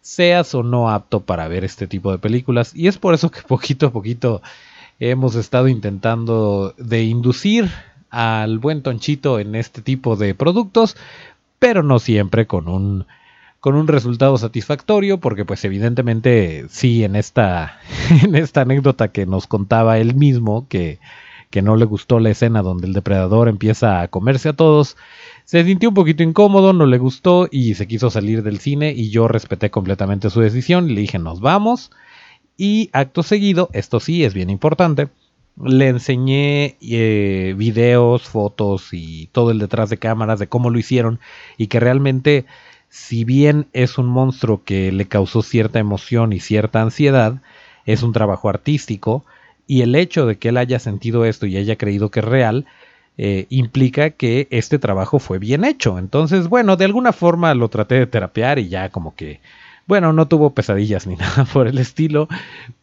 seas 0.00 0.54
o 0.54 0.62
no 0.62 0.88
apto 0.88 1.20
para 1.20 1.48
ver 1.48 1.64
este 1.64 1.86
tipo 1.86 2.12
de 2.12 2.18
películas. 2.18 2.74
Y 2.74 2.88
es 2.88 2.96
por 2.96 3.12
eso 3.12 3.30
que 3.30 3.42
poquito 3.46 3.88
a 3.88 3.92
poquito 3.92 4.40
hemos 5.00 5.34
estado 5.34 5.66
intentando 5.66 6.74
de 6.78 7.02
inducir 7.02 7.70
al 8.10 8.58
buen 8.58 8.82
Tonchito 8.82 9.40
en 9.40 9.54
este 9.54 9.82
tipo 9.82 10.16
de 10.16 10.34
productos, 10.34 10.96
pero 11.58 11.82
no 11.82 11.98
siempre 11.98 12.46
con 12.46 12.68
un 12.68 13.06
con 13.60 13.74
un 13.74 13.88
resultado 13.88 14.38
satisfactorio, 14.38 15.20
porque 15.20 15.44
pues 15.44 15.62
evidentemente 15.66 16.64
sí, 16.70 17.04
en 17.04 17.14
esta, 17.14 17.78
en 18.24 18.34
esta 18.34 18.62
anécdota 18.62 19.08
que 19.08 19.26
nos 19.26 19.46
contaba 19.46 19.98
él 19.98 20.14
mismo, 20.14 20.66
que, 20.68 20.98
que 21.50 21.60
no 21.60 21.76
le 21.76 21.84
gustó 21.84 22.20
la 22.20 22.30
escena 22.30 22.62
donde 22.62 22.86
el 22.86 22.94
depredador 22.94 23.48
empieza 23.48 24.00
a 24.00 24.08
comerse 24.08 24.48
a 24.48 24.52
todos, 24.54 24.96
se 25.44 25.62
sintió 25.62 25.90
un 25.90 25.94
poquito 25.94 26.22
incómodo, 26.22 26.72
no 26.72 26.86
le 26.86 26.96
gustó 26.96 27.48
y 27.50 27.74
se 27.74 27.86
quiso 27.86 28.08
salir 28.08 28.42
del 28.42 28.60
cine 28.60 28.92
y 28.96 29.10
yo 29.10 29.28
respeté 29.28 29.70
completamente 29.70 30.30
su 30.30 30.40
decisión, 30.40 30.88
le 30.88 31.02
dije 31.02 31.18
nos 31.18 31.40
vamos 31.40 31.90
y 32.60 32.90
acto 32.92 33.22
seguido, 33.22 33.70
esto 33.72 34.00
sí 34.00 34.22
es 34.22 34.34
bien 34.34 34.50
importante, 34.50 35.08
le 35.64 35.88
enseñé 35.88 36.76
eh, 36.82 37.54
videos, 37.56 38.24
fotos 38.28 38.90
y 38.92 39.30
todo 39.32 39.50
el 39.50 39.58
detrás 39.58 39.88
de 39.88 39.96
cámaras 39.96 40.38
de 40.38 40.46
cómo 40.46 40.68
lo 40.68 40.78
hicieron 40.78 41.20
y 41.56 41.68
que 41.68 41.80
realmente 41.80 42.44
si 42.90 43.24
bien 43.24 43.68
es 43.72 43.96
un 43.96 44.08
monstruo 44.08 44.62
que 44.62 44.92
le 44.92 45.08
causó 45.08 45.40
cierta 45.42 45.78
emoción 45.78 46.34
y 46.34 46.40
cierta 46.40 46.82
ansiedad, 46.82 47.40
es 47.86 48.02
un 48.02 48.12
trabajo 48.12 48.50
artístico 48.50 49.24
y 49.66 49.80
el 49.80 49.94
hecho 49.94 50.26
de 50.26 50.36
que 50.36 50.50
él 50.50 50.58
haya 50.58 50.78
sentido 50.80 51.24
esto 51.24 51.46
y 51.46 51.56
haya 51.56 51.76
creído 51.76 52.10
que 52.10 52.20
es 52.20 52.26
real, 52.26 52.66
eh, 53.16 53.46
implica 53.48 54.10
que 54.10 54.48
este 54.50 54.78
trabajo 54.78 55.18
fue 55.18 55.38
bien 55.38 55.64
hecho. 55.64 55.98
Entonces, 55.98 56.48
bueno, 56.48 56.76
de 56.76 56.84
alguna 56.84 57.14
forma 57.14 57.54
lo 57.54 57.70
traté 57.70 57.94
de 57.94 58.06
terapear 58.06 58.58
y 58.58 58.68
ya 58.68 58.90
como 58.90 59.14
que, 59.14 59.40
bueno, 59.90 60.12
no 60.12 60.28
tuvo 60.28 60.50
pesadillas 60.50 61.08
ni 61.08 61.16
nada 61.16 61.44
por 61.44 61.66
el 61.66 61.76
estilo, 61.78 62.28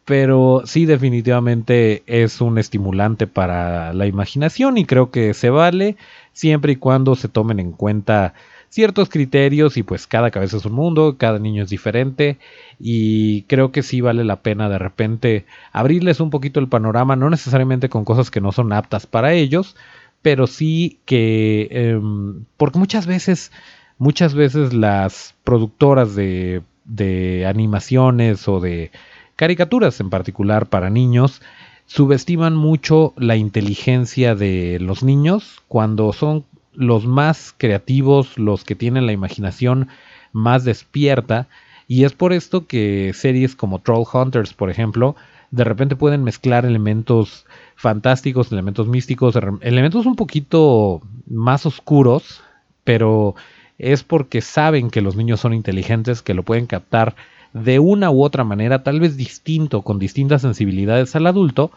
pero 0.04 0.60
sí 0.66 0.84
definitivamente 0.84 2.02
es 2.06 2.42
un 2.42 2.58
estimulante 2.58 3.26
para 3.26 3.94
la 3.94 4.06
imaginación 4.06 4.76
y 4.76 4.84
creo 4.84 5.10
que 5.10 5.32
se 5.32 5.48
vale 5.48 5.96
siempre 6.34 6.72
y 6.72 6.76
cuando 6.76 7.16
se 7.16 7.28
tomen 7.28 7.60
en 7.60 7.72
cuenta 7.72 8.34
ciertos 8.68 9.08
criterios 9.08 9.78
y 9.78 9.82
pues 9.82 10.06
cada 10.06 10.30
cabeza 10.30 10.58
es 10.58 10.66
un 10.66 10.74
mundo, 10.74 11.16
cada 11.16 11.38
niño 11.38 11.62
es 11.62 11.70
diferente 11.70 12.36
y 12.78 13.44
creo 13.44 13.72
que 13.72 13.82
sí 13.82 14.02
vale 14.02 14.22
la 14.22 14.42
pena 14.42 14.68
de 14.68 14.78
repente 14.78 15.46
abrirles 15.72 16.20
un 16.20 16.28
poquito 16.28 16.60
el 16.60 16.68
panorama, 16.68 17.16
no 17.16 17.30
necesariamente 17.30 17.88
con 17.88 18.04
cosas 18.04 18.30
que 18.30 18.42
no 18.42 18.52
son 18.52 18.70
aptas 18.74 19.06
para 19.06 19.32
ellos, 19.32 19.76
pero 20.20 20.46
sí 20.46 20.98
que 21.06 21.68
em, 21.70 22.44
porque 22.58 22.78
muchas 22.78 23.06
veces 23.06 23.50
muchas 23.96 24.34
veces 24.34 24.74
las 24.74 25.34
productoras 25.42 26.14
de, 26.14 26.60
de 26.88 27.46
animaciones 27.46 28.48
o 28.48 28.58
de 28.58 28.90
caricaturas 29.36 30.00
en 30.00 30.10
particular 30.10 30.66
para 30.66 30.90
niños 30.90 31.40
subestiman 31.86 32.54
mucho 32.54 33.14
la 33.16 33.36
inteligencia 33.36 34.34
de 34.34 34.78
los 34.80 35.02
niños 35.02 35.62
cuando 35.68 36.12
son 36.12 36.44
los 36.74 37.06
más 37.06 37.54
creativos, 37.56 38.38
los 38.38 38.62
que 38.64 38.74
tienen 38.74 39.06
la 39.06 39.12
imaginación 39.12 39.88
más 40.32 40.64
despierta. 40.64 41.48
Y 41.86 42.04
es 42.04 42.12
por 42.12 42.32
esto 42.32 42.66
que 42.66 43.12
series 43.14 43.56
como 43.56 43.80
Troll 43.80 44.04
Hunters, 44.12 44.52
por 44.52 44.70
ejemplo, 44.70 45.16
de 45.50 45.64
repente 45.64 45.96
pueden 45.96 46.22
mezclar 46.24 46.66
elementos 46.66 47.46
fantásticos, 47.74 48.52
elementos 48.52 48.86
místicos, 48.86 49.34
elementos 49.62 50.04
un 50.04 50.14
poquito 50.14 51.00
más 51.26 51.64
oscuros, 51.64 52.42
pero 52.84 53.34
es 53.78 54.02
porque 54.02 54.40
saben 54.40 54.90
que 54.90 55.00
los 55.00 55.16
niños 55.16 55.40
son 55.40 55.54
inteligentes, 55.54 56.22
que 56.22 56.34
lo 56.34 56.42
pueden 56.42 56.66
captar 56.66 57.14
de 57.52 57.78
una 57.78 58.10
u 58.10 58.22
otra 58.22 58.44
manera, 58.44 58.82
tal 58.82 59.00
vez 59.00 59.16
distinto, 59.16 59.82
con 59.82 59.98
distintas 59.98 60.42
sensibilidades 60.42 61.14
al 61.16 61.26
adulto, 61.26 61.70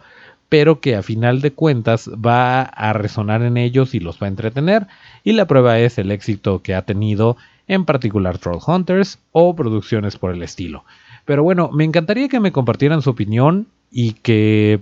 pero 0.50 0.82
que 0.82 0.96
a 0.96 1.04
final 1.04 1.40
de 1.40 1.52
cuentas 1.52 2.10
va 2.10 2.64
a 2.64 2.92
resonar 2.92 3.42
en 3.44 3.56
ellos 3.56 3.96
y 3.96 4.00
los 4.00 4.22
va 4.22 4.28
a 4.28 4.30
entretener. 4.30 4.88
Y 5.24 5.32
la 5.32 5.48
prueba 5.48 5.80
es 5.80 5.98
el 5.98 6.12
éxito 6.12 6.62
que 6.62 6.76
ha 6.76 6.82
tenido 6.82 7.38
en 7.68 7.86
particular 7.86 8.38
Troll 8.38 8.60
Hunters 8.66 9.20
o 9.32 9.56
producciones 9.56 10.18
por 10.18 10.34
el 10.34 10.44
estilo. 10.44 10.84
Pero 11.24 11.44
bueno, 11.44 11.70
me 11.72 11.86
encantaría 11.86 12.28
que 12.28 12.42
me 12.42 12.52
compartieran 12.52 13.02
su 13.02 13.12
opinión 13.12 13.68
y 13.92 14.14
que 14.14 14.82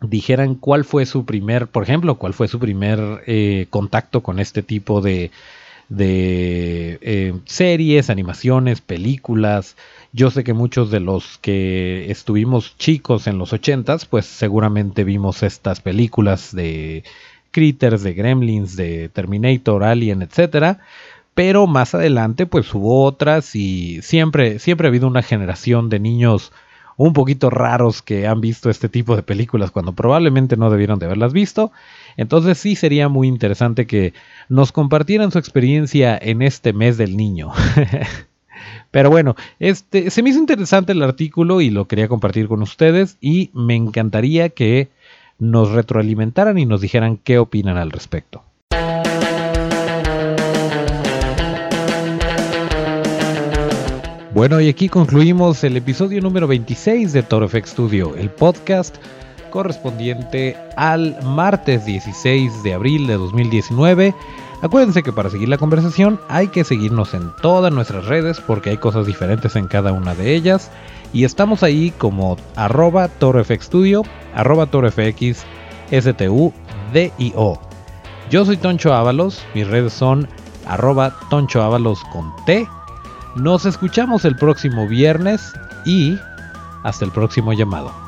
dijeran 0.00 0.54
cuál 0.54 0.84
fue 0.84 1.04
su 1.04 1.26
primer, 1.26 1.66
por 1.66 1.82
ejemplo, 1.82 2.14
cuál 2.14 2.32
fue 2.32 2.48
su 2.48 2.58
primer 2.58 3.22
eh, 3.26 3.66
contacto 3.68 4.22
con 4.22 4.38
este 4.38 4.62
tipo 4.62 5.02
de, 5.02 5.30
de 5.88 6.98
eh, 7.00 7.34
series, 7.44 8.10
animaciones, 8.10 8.80
películas, 8.80 9.76
yo 10.12 10.30
sé 10.30 10.44
que 10.44 10.54
muchos 10.54 10.90
de 10.90 11.00
los 11.00 11.36
que 11.38 12.10
estuvimos 12.10 12.76
chicos 12.78 13.26
en 13.26 13.36
los 13.36 13.52
ochentas, 13.52 14.06
pues 14.06 14.24
seguramente 14.24 15.04
vimos 15.04 15.42
estas 15.42 15.80
películas 15.80 16.54
de 16.54 17.04
Critters, 17.50 18.02
de 18.02 18.14
Gremlins, 18.14 18.76
de 18.76 19.10
Terminator, 19.10 19.84
Alien, 19.84 20.22
etcétera. 20.22 20.80
Pero 21.34 21.66
más 21.66 21.94
adelante, 21.94 22.46
pues 22.46 22.72
hubo 22.72 23.04
otras 23.04 23.54
y 23.54 24.00
siempre, 24.00 24.58
siempre 24.58 24.86
ha 24.86 24.88
habido 24.88 25.06
una 25.06 25.22
generación 25.22 25.90
de 25.90 26.00
niños 26.00 26.50
un 26.96 27.12
poquito 27.12 27.50
raros 27.50 28.02
que 28.02 28.26
han 28.26 28.40
visto 28.40 28.70
este 28.70 28.88
tipo 28.88 29.16
de 29.16 29.22
películas 29.22 29.70
cuando 29.70 29.92
probablemente 29.92 30.56
no 30.56 30.70
debieron 30.70 30.98
de 30.98 31.06
haberlas 31.06 31.32
visto. 31.32 31.72
Entonces 32.16 32.58
sí 32.58 32.76
sería 32.76 33.08
muy 33.08 33.28
interesante 33.28 33.86
que 33.86 34.14
nos 34.48 34.72
compartieran 34.72 35.30
su 35.30 35.38
experiencia 35.38 36.18
en 36.20 36.42
este 36.42 36.72
mes 36.72 36.96
del 36.96 37.16
niño. 37.16 37.52
Pero 38.90 39.10
bueno, 39.10 39.36
este, 39.58 40.10
se 40.10 40.22
me 40.22 40.30
hizo 40.30 40.38
interesante 40.38 40.92
el 40.92 41.02
artículo 41.02 41.60
y 41.60 41.70
lo 41.70 41.86
quería 41.86 42.08
compartir 42.08 42.48
con 42.48 42.62
ustedes 42.62 43.18
y 43.20 43.50
me 43.52 43.74
encantaría 43.74 44.48
que 44.48 44.88
nos 45.38 45.70
retroalimentaran 45.72 46.56
y 46.56 46.64
nos 46.64 46.80
dijeran 46.80 47.18
qué 47.18 47.38
opinan 47.38 47.76
al 47.76 47.90
respecto. 47.90 48.42
Bueno, 54.36 54.60
y 54.60 54.68
aquí 54.68 54.90
concluimos 54.90 55.64
el 55.64 55.78
episodio 55.78 56.20
número 56.20 56.46
26 56.46 57.14
de 57.14 57.22
Toro 57.22 57.48
FX 57.48 57.70
Studio, 57.70 58.14
el 58.16 58.28
podcast 58.28 58.94
correspondiente 59.50 60.54
al 60.76 61.16
martes 61.24 61.86
16 61.86 62.62
de 62.62 62.74
abril 62.74 63.06
de 63.06 63.14
2019 63.14 64.14
Acuérdense 64.60 65.02
que 65.02 65.10
para 65.10 65.30
seguir 65.30 65.48
la 65.48 65.56
conversación 65.56 66.20
hay 66.28 66.48
que 66.48 66.64
seguirnos 66.64 67.14
en 67.14 67.32
todas 67.40 67.72
nuestras 67.72 68.04
redes 68.04 68.38
porque 68.38 68.68
hay 68.68 68.76
cosas 68.76 69.06
diferentes 69.06 69.56
en 69.56 69.68
cada 69.68 69.92
una 69.92 70.14
de 70.14 70.34
ellas. 70.34 70.70
Y 71.14 71.24
estamos 71.24 71.62
ahí 71.62 71.90
como 71.96 72.36
arroba 72.56 73.08
torofxstudio, 73.08 74.02
arroba 74.34 74.66
torofx, 74.66 75.46
STU-DIO. 75.90 77.58
Yo 78.30 78.44
soy 78.44 78.58
Toncho 78.58 78.92
Ábalos, 78.92 79.42
mis 79.54 79.66
redes 79.66 79.94
son 79.94 80.28
arroba 80.66 81.14
Toncho 81.30 81.62
Ábalos 81.62 82.02
con 82.12 82.34
T. 82.44 82.68
Nos 83.36 83.66
escuchamos 83.66 84.24
el 84.24 84.34
próximo 84.34 84.88
viernes 84.88 85.52
y 85.84 86.18
hasta 86.82 87.04
el 87.04 87.10
próximo 87.10 87.52
llamado. 87.52 88.05